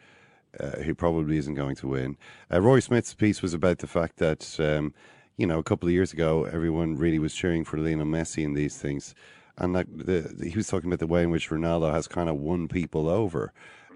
[0.60, 2.18] uh, who probably isn't going to win.
[2.52, 4.93] Uh, Rory Smith's piece was about the fact that, um,
[5.38, 8.56] you know, a couple of years ago, everyone really was cheering for Lionel Messi and
[8.56, 9.14] these things.
[9.58, 12.30] And like the, the- he was talking about the way in which Ronaldo has kind
[12.30, 13.52] of won people over.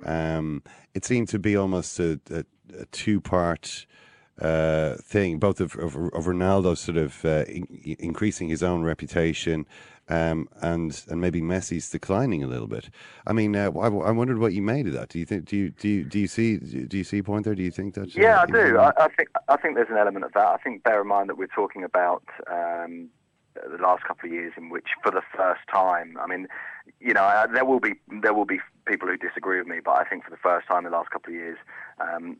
[0.05, 2.43] Um, it seemed to be almost a, a,
[2.77, 3.85] a two part
[4.41, 7.67] uh, thing, both of, of, of Ronaldo sort of uh, in,
[7.99, 9.65] increasing his own reputation
[10.09, 12.89] um, and and maybe Messi's declining a little bit.
[13.25, 15.09] I mean, uh, I, I wondered what you made of that.
[15.09, 15.45] Do you think?
[15.45, 17.55] Do you do you, do you see do you see a point there?
[17.55, 18.09] Do you think that?
[18.09, 18.77] uh, Yeah, I he- do.
[18.77, 20.47] I, I think I think there's an element of that.
[20.47, 23.09] I think bear in mind that we're talking about um,
[23.55, 26.47] the last couple of years in which, for the first time, I mean,
[26.99, 29.91] you know, uh, there will be there will be people who disagree with me, but
[29.97, 31.57] I think for the first time in the last couple of years.
[31.99, 32.37] Um,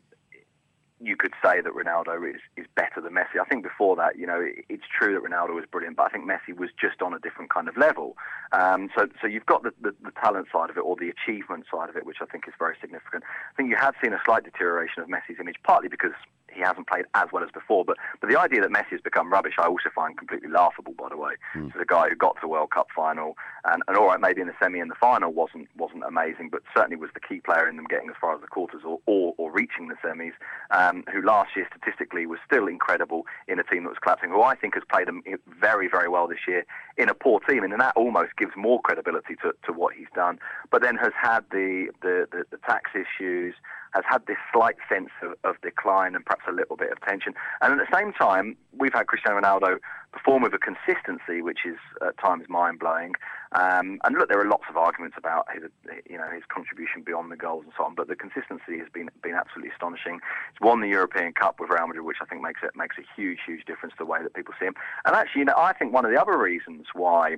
[1.06, 3.40] you could say that Ronaldo is, is better than Messi.
[3.40, 6.08] I think before that, you know, it, it's true that Ronaldo was brilliant, but I
[6.08, 8.16] think Messi was just on a different kind of level.
[8.52, 11.66] Um, so, so you've got the, the, the talent side of it, or the achievement
[11.70, 13.24] side of it, which I think is very significant.
[13.24, 16.12] I think you have seen a slight deterioration of Messi's image, partly because
[16.52, 17.84] he hasn't played as well as before.
[17.84, 20.94] But but the idea that Messi has become rubbish, I also find completely laughable.
[20.98, 21.34] By the way,
[21.72, 24.40] so the guy who got to the World Cup final, and, and all right, maybe
[24.40, 27.68] in the semi and the final wasn't wasn't amazing, but certainly was the key player
[27.68, 30.32] in them getting as far as the quarters or or, or reaching the semis.
[30.70, 34.30] Um, who last year statistically was still incredible in a team that was collapsing.
[34.30, 35.22] Who I think has played them
[35.60, 36.64] very very well this year
[36.96, 40.38] in a poor team, and that almost gives more credibility to, to what he's done.
[40.70, 43.54] But then has had the the, the, the tax issues
[43.94, 47.32] has had this slight sense of, of decline and perhaps a little bit of tension.
[47.60, 49.78] And at the same time, we've had Cristiano Ronaldo
[50.12, 51.76] perform with a consistency which is
[52.06, 53.14] at times mind blowing.
[53.52, 55.70] Um, and look, there are lots of arguments about his,
[56.08, 59.10] you know, his contribution beyond the goals and so on, but the consistency has been
[59.22, 60.20] been absolutely astonishing.
[60.52, 63.04] He's won the European Cup with Real Madrid, which I think makes it makes a
[63.14, 64.74] huge, huge difference to the way that people see him.
[65.04, 67.36] And actually, you know, I think one of the other reasons why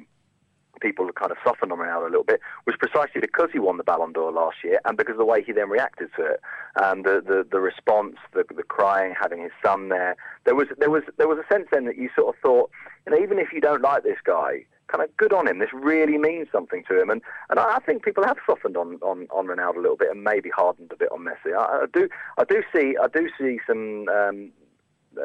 [0.81, 3.85] people kind of softened on Ronaldo a little bit was precisely because he won the
[3.85, 6.41] Ballon d'Or last year and because of the way he then reacted to it.
[6.83, 10.17] Um, the, the the response, the the crying, having his son there.
[10.45, 12.71] There was there was there was a sense then that you sort of thought,
[13.07, 15.59] you know, even if you don't like this guy, kind of good on him.
[15.59, 18.97] This really means something to him, and and I I think people have softened on,
[19.03, 21.57] on, on Ronaldo a little bit and maybe hardened a bit on Messi.
[21.57, 22.09] I, I do
[22.39, 24.09] I do see I do see some.
[24.09, 24.53] Um,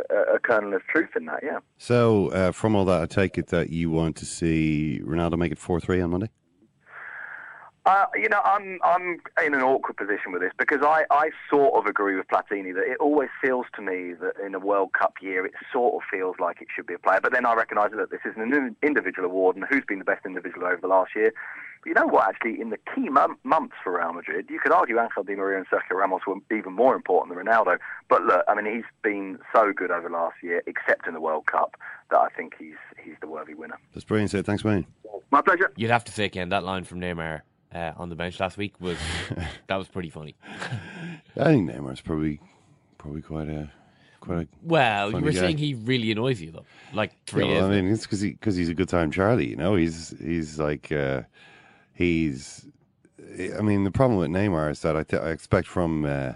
[0.10, 1.60] a, a kernel of truth in that, yeah.
[1.78, 5.52] So uh, from all that, I take it that you want to see Ronaldo make
[5.52, 6.30] it four three on Monday.
[7.84, 11.74] Uh, you know, I'm I'm in an awkward position with this because I, I sort
[11.74, 15.16] of agree with Platini that it always feels to me that in a World Cup
[15.20, 17.20] year it sort of feels like it should be a player.
[17.24, 20.28] But then I recognise that this is an individual award and who's been the best
[20.28, 21.34] individual over the last year.
[21.82, 22.28] But you know what?
[22.30, 25.58] Actually, in the key mom- months for Real Madrid, you could argue Angel Di Maria
[25.58, 27.78] and Sergio Ramos were even more important than Ronaldo.
[28.08, 31.22] But look, I mean, he's been so good over the last year, except in the
[31.22, 31.76] World Cup,
[32.12, 33.78] that I think he's he's the worthy winner.
[33.94, 34.32] That's brilliant.
[34.32, 34.86] So thanks, Wayne.
[35.32, 35.72] My pleasure.
[35.76, 37.42] You'd have to say, Ken, that line from Neymar
[37.74, 38.98] uh, on the bench last week was
[39.68, 40.36] that was pretty funny.
[41.40, 42.40] I think Neymar's probably
[42.98, 43.72] probably quite a
[44.20, 44.48] quite a.
[44.62, 45.40] Well, you were guy.
[45.40, 47.62] saying he really annoys you though, like three Yeah, days.
[47.64, 49.48] well, I mean, it's because he, cause he's a good time Charlie.
[49.48, 51.22] You know, he's he's like uh,
[51.94, 52.66] he's.
[53.58, 56.34] I mean, the problem with Neymar is that I, th- I expect from uh,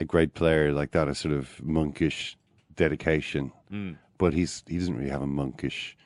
[0.00, 2.36] a great player like that a sort of monkish
[2.76, 3.96] dedication, Mm.
[4.18, 5.96] but he's he doesn't really have a monkish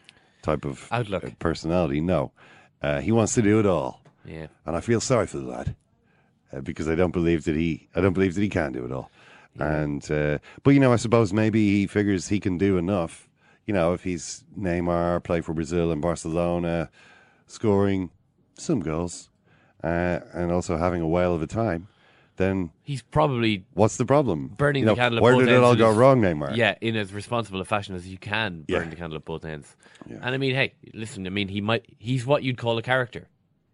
[0.42, 1.24] type of Outlook.
[1.24, 2.00] uh, personality.
[2.00, 2.32] No,
[2.82, 4.00] uh, he wants to do it all.
[4.24, 4.46] Yeah.
[4.66, 5.74] and I feel sorry for the lad
[6.52, 8.92] uh, because I don't believe that he I don't believe that he can do it
[8.92, 9.10] all.
[9.58, 13.28] And uh, but you know, I suppose maybe he figures he can do enough.
[13.66, 16.88] You know, if he's Neymar, play for Brazil and Barcelona,
[17.46, 18.10] scoring
[18.54, 19.28] some girls,
[19.82, 21.88] uh, and also having a whale of a time,
[22.36, 24.48] then He's probably what's the problem?
[24.56, 26.56] burning You know, the candle at Where both did it ends all go wrong, Neymar?
[26.56, 28.88] Yeah, in as responsible a fashion as you can burn Yeah.
[28.88, 29.76] the candle at both ends.
[30.08, 33.28] And I mean, hey, listen, I mean, he might he's what you'd call a character.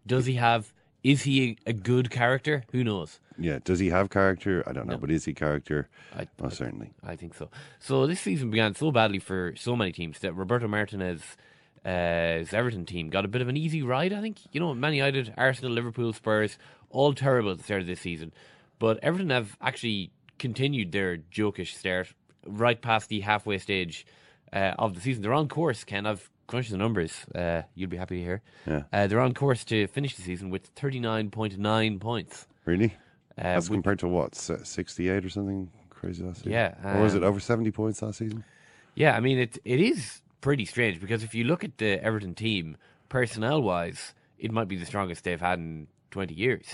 [0.07, 0.73] Does he have?
[1.05, 2.65] Is he a, a good character?
[2.73, 3.21] Who knows?
[3.39, 3.61] Yeah.
[3.63, 4.65] Does he have character?
[4.67, 4.99] I don't know, No.
[4.99, 5.89] but is he character?
[6.15, 6.91] I, Most certainly.
[7.07, 7.51] I think so.
[7.79, 11.23] So this season began so badly for so many teams that Roberto Martinez.
[11.85, 14.39] Uh, his Everton team got a bit of an easy ride, I think.
[14.53, 16.59] You know, Man United, Arsenal, Liverpool, Spurs,
[16.91, 18.33] all terrible at the start of this season.
[18.79, 22.13] But Everton have actually continued their jokish start
[22.47, 24.07] right past the halfway stage
[24.53, 25.23] uh, of the season.
[25.23, 26.07] They're on course, Ken.
[26.07, 27.27] I've crunched the numbers.
[27.35, 28.43] Uh, you'll be happy to hear.
[28.67, 28.83] Yeah.
[28.93, 32.47] Uh, they're on course to finish the season with 39.9 points.
[32.65, 32.95] Really?
[33.37, 36.53] Uh, That's which- compared to what, 68 or something crazy last season?
[36.53, 38.45] Yeah, or was it um, over 70 points last season?
[38.95, 39.59] Yeah, I mean it.
[39.65, 42.77] It is pretty strange because if you look at the Everton team,
[43.09, 46.67] personnel wise, it might be the strongest they've had in twenty years.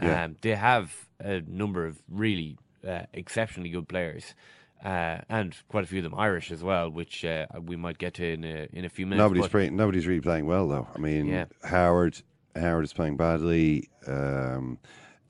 [0.00, 0.24] Yeah.
[0.24, 4.34] Um, they have a number of really uh, exceptionally good players,
[4.84, 8.14] uh, and quite a few of them Irish as well, which uh, we might get
[8.14, 9.18] to in a, in a few minutes.
[9.20, 10.88] Nobody's but- play, nobody's really playing well though.
[10.94, 11.44] I mean, Yeah.
[11.62, 12.20] Howard
[12.56, 13.88] Howard is playing badly.
[14.06, 14.78] Um,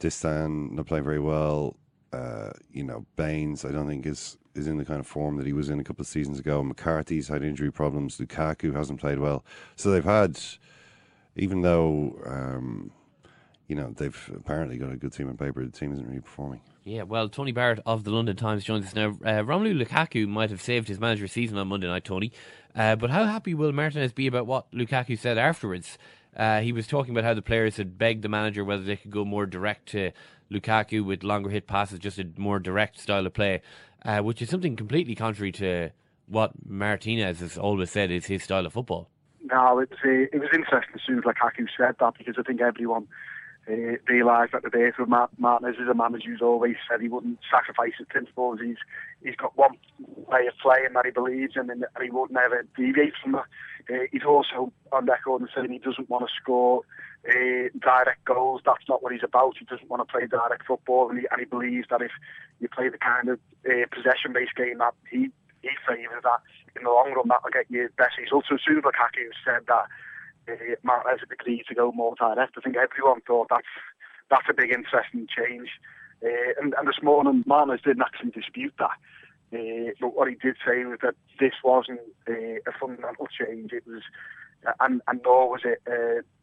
[0.01, 1.77] Distin not playing very well.
[2.13, 5.47] Uh, you know, Baines I don't think is is in the kind of form that
[5.47, 6.63] he was in a couple of seasons ago.
[6.63, 8.19] McCarthy's had injury problems.
[8.19, 9.45] Lukaku hasn't played well.
[9.77, 10.39] So they've had,
[11.37, 12.91] even though um,
[13.69, 16.61] you know they've apparently got a good team on paper, the team isn't really performing.
[16.85, 19.11] Yeah, well, Tony Barrett of the London Times joins us now.
[19.25, 22.33] Uh, Romelu Lukaku might have saved his manager's season on Monday night, Tony.
[22.75, 25.97] Uh, but how happy will Martinez be about what Lukaku said afterwards?
[26.37, 29.11] Uh, he was talking about how the players had begged the manager whether they could
[29.11, 30.11] go more direct to
[30.51, 33.63] Lukaku with longer hit passes, just a more direct style of play,
[34.05, 35.91] uh, which is something completely contrary to
[36.27, 39.09] what Martinez has always said is his style of football.
[39.45, 42.43] No, it was, uh, it was interesting as soon as Lukaku said that because I
[42.43, 43.09] think everyone
[43.69, 47.09] uh, realised that the days with Mart- Martinez is a manager who's always said he
[47.09, 48.59] wouldn't sacrifice his principles.
[48.61, 48.79] He's
[49.23, 52.67] he's got one way of playing that he believes in and, and he would never
[52.77, 53.47] deviate from that.
[53.89, 56.83] Uh, he's also on record and saying he doesn't want to score
[57.29, 58.63] uh, direct goals.
[58.65, 59.57] That's not what he's about.
[59.59, 62.11] He doesn't want to play direct football and he, and he believes that if
[62.61, 65.31] you play the kind of uh, possession-based game that he
[65.63, 66.43] he favours that
[66.75, 68.49] in the long run that'll get you best results.
[68.49, 69.87] So as as Lukaku said that
[70.49, 73.67] uh, Martinez had agreed to go more direct, I think everyone thought that's
[74.31, 75.69] that's a big interesting change.
[76.25, 78.97] Uh, and, and this morning Martinez didn't actually dispute that.
[79.55, 83.73] Uh, but what he did say was that this wasn't a fundamental change.
[83.73, 84.03] It was,
[84.81, 85.83] and, and nor was it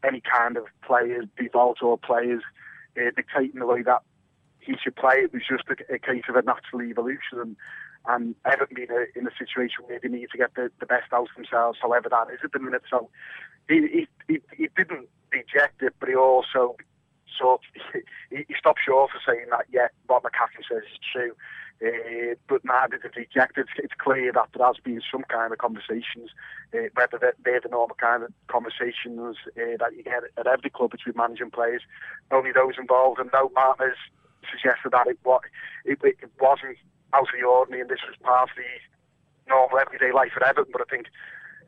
[0.04, 2.44] any kind of players default or players
[2.96, 4.04] dictating the way that
[4.60, 5.16] he should play.
[5.24, 7.40] It was just a, a case of a natural evolution.
[7.40, 7.56] And,
[8.08, 11.12] and Everton being a, in a situation where they need to get the, the best
[11.12, 12.84] out of themselves, however that is at the minute.
[12.90, 13.10] So
[13.70, 16.76] he, he, he, didn't reject it, but he also
[17.38, 17.62] sort
[18.32, 21.34] he, he stopped short of saying that, yeah, what McCaffrey says is true.
[21.82, 23.68] Uh, but neither did reject it.
[23.78, 26.32] It's clear that there has been some kind of conversations,
[26.74, 30.70] uh, whether they're, they're the normal kind of conversations uh, that you get at every
[30.70, 31.84] club between managing players.
[32.32, 33.96] Only those involved, and no Martinez
[34.52, 35.44] suggested that it, what,
[35.86, 36.76] it, it wasn't
[37.14, 38.68] out of the ordinary, and this was part of the
[39.48, 40.74] normal everyday life at Everton.
[40.74, 41.08] But I think,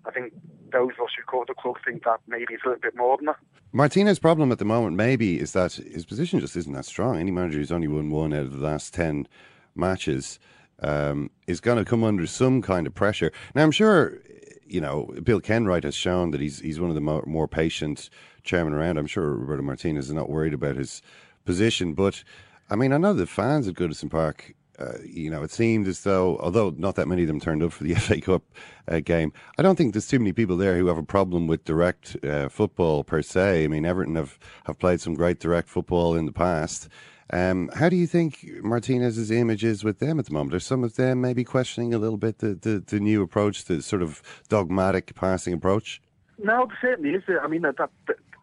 [0.05, 0.33] I think
[0.71, 3.17] those of us who cover the club think that maybe it's a little bit more
[3.17, 3.37] than that.
[3.71, 7.17] Martinez's problem at the moment, maybe, is that his position just isn't that strong.
[7.17, 9.27] Any manager who's only won one out of the last 10
[9.75, 10.39] matches
[10.81, 13.31] um, is going to come under some kind of pressure.
[13.55, 14.19] Now, I'm sure,
[14.65, 18.09] you know, Bill Kenwright has shown that he's, he's one of the more, more patient
[18.43, 18.97] chairmen around.
[18.97, 21.01] I'm sure Roberto Martinez is not worried about his
[21.45, 21.93] position.
[21.93, 22.23] But,
[22.69, 26.01] I mean, I know the fans at Goodison Park uh, you know, it seemed as
[26.01, 28.43] though, although not that many of them turned up for the FA Cup
[28.87, 31.63] uh, game, I don't think there's too many people there who have a problem with
[31.65, 33.63] direct uh, football per se.
[33.63, 36.89] I mean, Everton have, have played some great direct football in the past.
[37.33, 40.53] Um, how do you think Martinez's image is with them at the moment?
[40.53, 43.81] Are some of them maybe questioning a little bit the, the, the new approach, the
[43.81, 46.01] sort of dogmatic passing approach?
[46.43, 47.23] No, certainly is.
[47.41, 47.89] I mean, that, that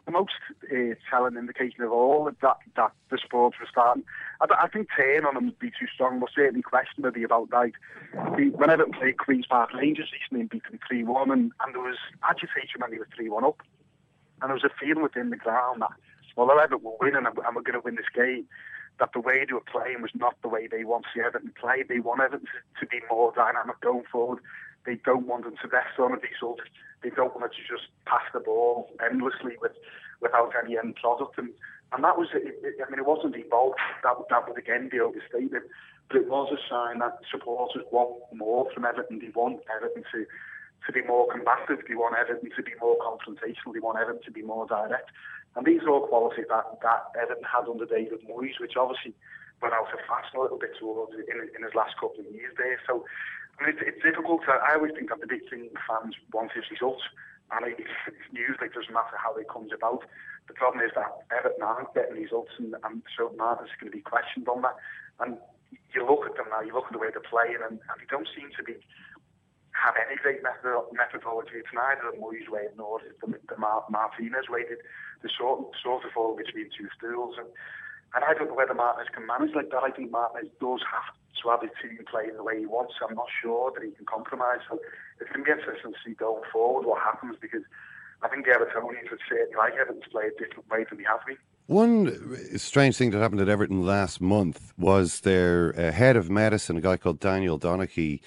[0.09, 0.33] the most
[0.73, 4.05] uh, telling indication of all that that the sports were starting.
[4.41, 7.53] I, I think ten on them would be too strong, but certainly question maybe about
[7.53, 7.75] like
[8.37, 11.75] the, whenever it played Queens Park Rangers recently and beat them three one, and, and
[11.75, 11.99] there was
[12.29, 13.61] agitation when they were three one up,
[14.41, 15.93] and there was a feeling within the ground that
[16.39, 18.47] although Everton were winning and, and we're going to win this game,
[18.99, 21.53] that the way they were playing was not the way they want to see Everton
[21.61, 21.85] play.
[21.87, 24.41] They want Everton to, to be more dynamic going forward.
[24.89, 26.65] They don't want them to rest on a result.
[27.05, 29.77] They don't want them to just pass the ball endlessly with
[30.25, 31.37] without any end product.
[31.37, 31.53] And
[31.93, 33.77] and that was, it, it, I mean, it wasn't evolved.
[34.03, 35.69] That that would again be overstated,
[36.09, 39.21] but it was a sign that supporters want more from Everton.
[39.21, 41.85] They want Everton to to be more combative.
[41.85, 43.77] They want Everton to be more confrontational.
[43.77, 45.13] They want Everton to be more direct.
[45.53, 49.13] And these are all qualities that, that Everton had under David Moyes, which obviously
[49.61, 52.55] went out of fashion a little bit towards in, in his last couple of years
[52.57, 52.81] there.
[52.87, 53.05] So
[53.67, 54.47] it's, it's difficult.
[54.47, 57.03] To, I always think that the big thing fans want is results.
[57.51, 57.81] And it,
[58.31, 60.05] usually it doesn't matter how it comes about.
[60.49, 64.05] The problem is that Everton aren't getting results, and, and so Martin's going to be
[64.05, 64.77] questioned on that.
[65.21, 65.41] And
[65.93, 68.09] you look at them now, you look at the way they're playing, and, and they
[68.09, 68.77] don't seem to be
[69.73, 71.63] have any great method, methodology.
[71.63, 74.67] It's neither the Moyes way nor the, the Martinez way.
[74.67, 77.37] They sort, sort of fall between two stools.
[77.39, 77.47] And,
[78.15, 79.87] and I don't know whether Martinez can manage like that.
[79.87, 82.95] I think Martinez does have to have his team playing the way he wants.
[83.07, 84.61] I'm not sure that he can compromise.
[84.69, 84.79] So
[85.21, 87.63] it's going to be interesting to see going forward what happens because
[88.23, 91.05] I think the Evertonians would certainly like Everton to play a different way than they
[91.05, 91.37] have been.
[91.67, 96.79] One strange thing that happened at Everton last month was their uh, head of medicine,
[96.79, 98.21] a guy called Daniel Donachie,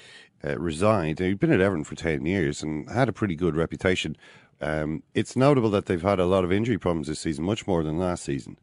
[0.43, 1.19] uh, resigned.
[1.19, 4.15] He'd been at Everton for 10 years and had a pretty good reputation.
[4.61, 7.83] Um, it's notable that they've had a lot of injury problems this season, much more
[7.83, 8.59] than last season.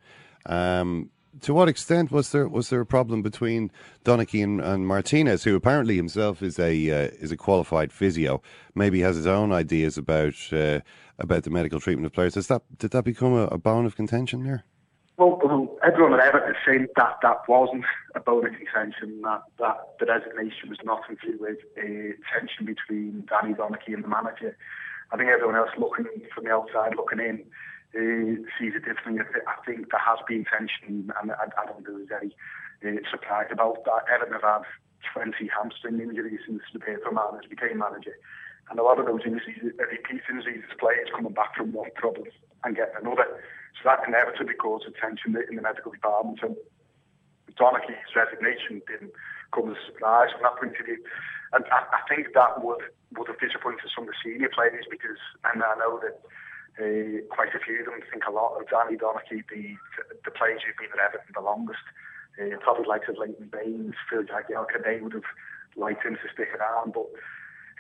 [0.47, 1.11] Um,
[1.43, 3.71] to what extent was there was there a problem between
[4.05, 8.43] Donachie and, and Martinez, who apparently himself is a uh, is a qualified physio,
[8.75, 10.81] maybe has his own ideas about uh,
[11.19, 12.35] about the medical treatment of players?
[12.35, 14.65] Has that did that become a, a bone of contention there?
[15.17, 17.85] Well, well, everyone at Everton is saying that that wasn't
[18.15, 19.21] a bone of contention.
[19.23, 24.05] That that the resignation was nothing to do with a tension between Danny Donachie and
[24.05, 24.57] the manager.
[25.11, 27.45] I think everyone else looking from the outside, looking in,
[27.97, 29.25] uh, sees it differently.
[29.47, 32.33] I think there has been tension, and I, I don't think there's any
[32.85, 34.05] uh, surprise about that.
[34.13, 34.69] Everton have had
[35.15, 38.17] 20 hamstring injuries since the paper manager became manager,
[38.71, 40.65] and a lot of those injuries are repeat injuries.
[40.79, 42.29] Players coming back from one problem
[42.65, 43.41] and getting another,
[43.81, 46.41] so that inevitably causes tension in the medical department.
[46.43, 46.57] And
[47.57, 49.13] Donachie's resignation didn't
[49.55, 51.01] come as a surprise from that point of view.
[51.53, 52.85] And I, I think that would
[53.17, 55.17] would have disappointed some of the senior players because,
[55.49, 56.21] and I know that
[56.79, 59.75] uh, quite a few of them think a lot of Danny Donachie, the
[60.25, 61.85] the players who've been at Everton the longest.
[62.39, 65.27] Uh, probably likes of Leighton Baines, Phil Jagielka, they would have
[65.75, 67.11] liked him to stick around, but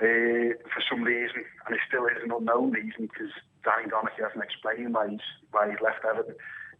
[0.03, 3.30] uh, for some reason, and it still is an unknown reason because
[3.64, 6.34] Danny Donachie hasn't explained why he's why he's left Everton.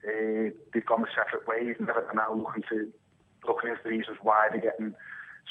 [0.07, 2.91] Uh, they've gone a separate ways, and Everton are now looking to
[3.47, 4.95] looking into the reasons why they're getting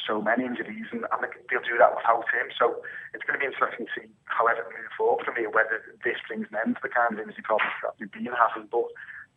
[0.06, 2.52] so many injuries, and, they'll do that without him.
[2.54, 2.84] So
[3.14, 6.20] it's going to be interesting to see how Everton move forward for me, whether this
[6.28, 8.70] brings an end to the kind of injury problems that we've been having.
[8.70, 8.88] But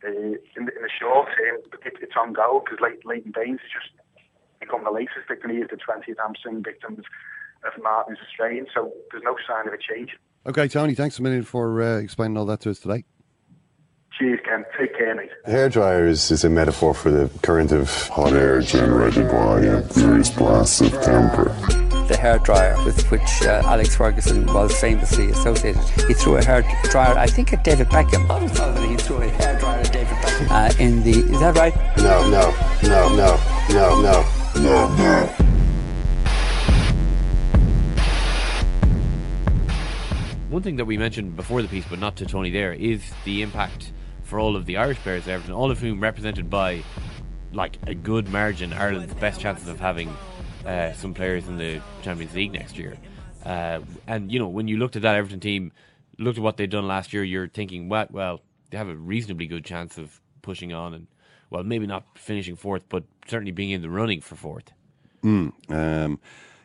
[0.03, 3.71] uh, in, the, in the short term, it, it's on go because Leighton Baines has
[3.71, 3.91] just
[4.59, 5.51] become the latest victim.
[5.51, 7.01] He is the 20th hamstring victim
[7.63, 10.17] of Martin's Australian, so there's no sign of a change.
[10.45, 13.03] Okay, Tony, thanks a million for uh, explaining all that to us today.
[14.21, 14.65] Cheers, Ken.
[14.77, 15.31] Take care, mate.
[15.47, 20.29] Hairdryer is, is a metaphor for the current of hot air generated by a furious
[20.29, 21.45] blast of temper.
[22.07, 25.81] The hairdryer with which uh, Alex Ferguson was famously associated.
[26.07, 28.29] He threw a hairdryer, I think, at David Beckham.
[28.29, 30.51] I was told that he threw a hairdryer at David Beckham.
[30.51, 31.75] Uh, in the, is that right?
[31.97, 32.53] No, no,
[32.83, 33.39] no, no,
[33.71, 34.23] no, no,
[34.61, 35.35] no, no.
[40.51, 43.41] One thing that we mentioned before the piece, but not to Tony there, is the
[43.41, 43.93] impact
[44.31, 46.81] for all of the Irish players at Everton, all of whom represented by
[47.51, 50.07] like a good margin Ireland's best chances of having
[50.65, 52.95] uh, some players in the Champions League next year.
[53.43, 55.73] Uh, and you know, when you looked at that Everton team,
[56.17, 59.47] looked at what they'd done last year, you're thinking, well, well, they have a reasonably
[59.47, 61.07] good chance of pushing on and
[61.49, 64.71] well, maybe not finishing fourth, but certainly being in the running for fourth.
[65.25, 66.19] Mm, um,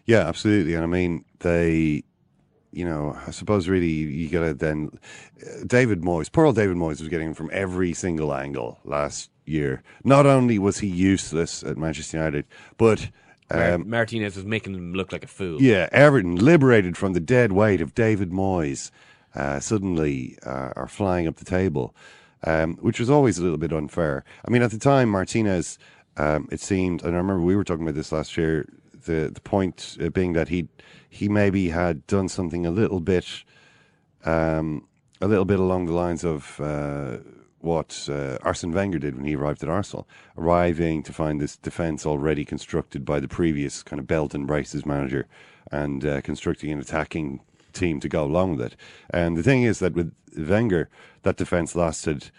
[0.04, 0.74] yeah, absolutely.
[0.74, 2.04] And I mean, they
[2.76, 4.90] you know, I suppose really you got to then.
[5.40, 9.82] Uh, David Moyes, poor old David Moyes was getting from every single angle last year.
[10.04, 12.44] Not only was he useless at Manchester United,
[12.76, 13.08] but.
[13.48, 15.62] Um, Martinez was making him look like a fool.
[15.62, 18.90] Yeah, Everton, liberated from the dead weight of David Moyes,
[19.36, 21.94] uh, suddenly uh, are flying up the table,
[22.42, 24.24] um, which was always a little bit unfair.
[24.44, 25.78] I mean, at the time, Martinez,
[26.16, 28.66] um, it seemed, and I remember we were talking about this last year,
[29.04, 30.68] the, the point uh, being that he
[31.08, 33.44] he maybe had done something a little bit,
[34.24, 34.86] um,
[35.20, 37.18] a little bit along the lines of uh,
[37.60, 42.06] what uh, Arsene Wenger did when he arrived at Arsenal, arriving to find this defence
[42.06, 45.26] already constructed by the previous kind of belt and braces manager,
[45.72, 47.40] and uh, constructing an attacking
[47.72, 48.76] team to go along with it.
[49.10, 50.88] And the thing is that with Wenger,
[51.22, 52.30] that defence lasted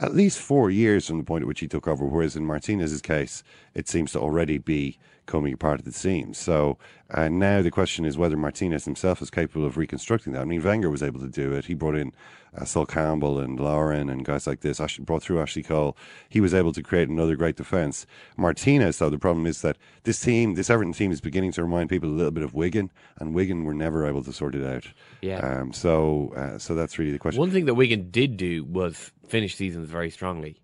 [0.00, 3.00] at least four years from the point at which he took over, whereas in Martinez's
[3.00, 3.42] case,
[3.74, 6.38] it seems to already be coming apart at the seams.
[6.38, 6.78] So
[7.10, 10.42] uh, now the question is whether Martinez himself is capable of reconstructing that.
[10.42, 11.66] I mean, Wenger was able to do it.
[11.66, 12.12] He brought in
[12.56, 14.80] uh, Sol Campbell and Lauren and guys like this.
[14.80, 15.96] Ashley brought through Ashley Cole.
[16.28, 18.06] He was able to create another great defence.
[18.36, 21.90] Martinez, though, the problem is that this team, this Everton team, is beginning to remind
[21.90, 24.86] people a little bit of Wigan, and Wigan were never able to sort it out.
[25.20, 25.38] Yeah.
[25.38, 27.40] Um, so, uh, so that's really the question.
[27.40, 30.60] One thing that Wigan did do was finish seasons very strongly.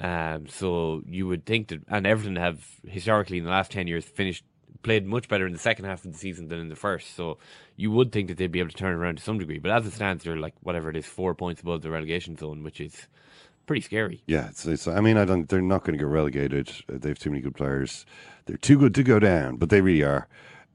[0.00, 4.04] Um, so you would think that, and Everton have historically in the last 10 years
[4.04, 4.44] finished,
[4.82, 7.16] played much better in the second half of the season than in the first.
[7.16, 7.38] So
[7.76, 9.58] you would think that they'd be able to turn around to some degree.
[9.58, 12.62] But as it stands, they're like, whatever it is, four points above the relegation zone,
[12.62, 13.08] which is
[13.66, 14.22] pretty scary.
[14.26, 14.48] Yeah.
[14.48, 16.70] It's, it's I mean, I don't, they're not going to get relegated.
[16.88, 18.06] They have too many good players.
[18.46, 20.28] They're too good to go down, but they really are.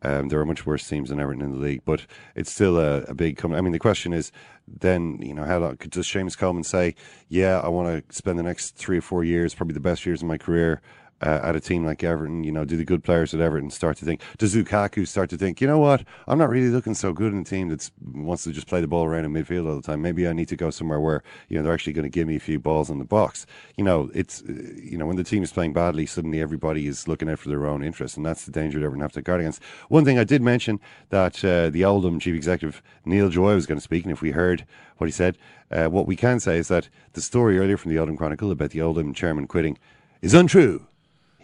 [0.04, 3.04] Um, there are much worse teams than Everton in the league, but it's still a,
[3.04, 3.38] a big.
[3.38, 4.32] Com- I mean, the question is
[4.68, 6.96] then, you know, how long does Seamus Coleman say,
[7.30, 10.22] "Yeah, I want to spend the next three or four years, probably the best years
[10.22, 10.82] of my career,
[11.24, 12.44] uh, at a team like Everton?
[12.44, 14.22] You know, do the good players at Everton start to think?
[14.38, 15.62] Does Lukaku start to think?
[15.62, 16.04] You know what?
[16.28, 18.88] I'm not really looking so good in a team that wants to just play the
[18.88, 20.02] ball around in midfield all the time.
[20.02, 22.36] Maybe I need to go somewhere where you know they're actually going to give me
[22.36, 23.46] a few balls in the box.
[23.78, 27.08] You know, it's uh, you know when the team is playing badly, suddenly everybody is
[27.08, 29.40] looking out for their own interest, and that's the danger that Everton have to guard
[29.40, 29.64] against.
[29.90, 33.78] One thing I did mention that uh, the Oldham chief executive Neil Joy was going
[33.78, 34.66] to speak, and if we heard
[34.98, 35.38] what he said,
[35.72, 38.72] uh, what we can say is that the story earlier from the Oldham Chronicle about
[38.72, 39.78] the Oldham chairman quitting
[40.22, 40.88] is untrue.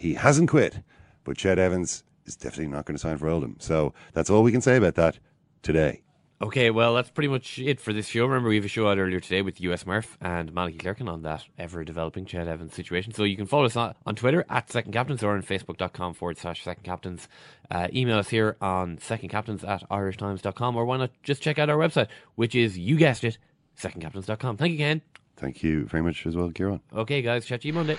[0.00, 0.78] He hasn't quit,
[1.24, 3.56] but Ched Evans is definitely not going to sign for Oldham.
[3.60, 5.18] So that's all we can say about that
[5.62, 6.00] today.
[6.40, 8.24] Okay, well, that's pretty much it for this show.
[8.24, 11.20] Remember, we have a show out earlier today with US Murph and Malachy Clerkin on
[11.20, 13.12] that ever developing Ched Evans situation.
[13.12, 16.38] So you can follow us on, on Twitter at Second Captains or on Facebook.com forward
[16.38, 17.28] slash Second Captains.
[17.70, 21.68] Uh, email us here on Second Captains at IrishTimes.com or why not just check out
[21.68, 23.36] our website, which is, you guessed it,
[23.78, 24.56] secondcaptains.com.
[24.56, 25.02] Thank you, Ken.
[25.36, 26.80] Thank you very much as well, Kieran.
[26.94, 27.98] Okay, guys, chat to you Monday.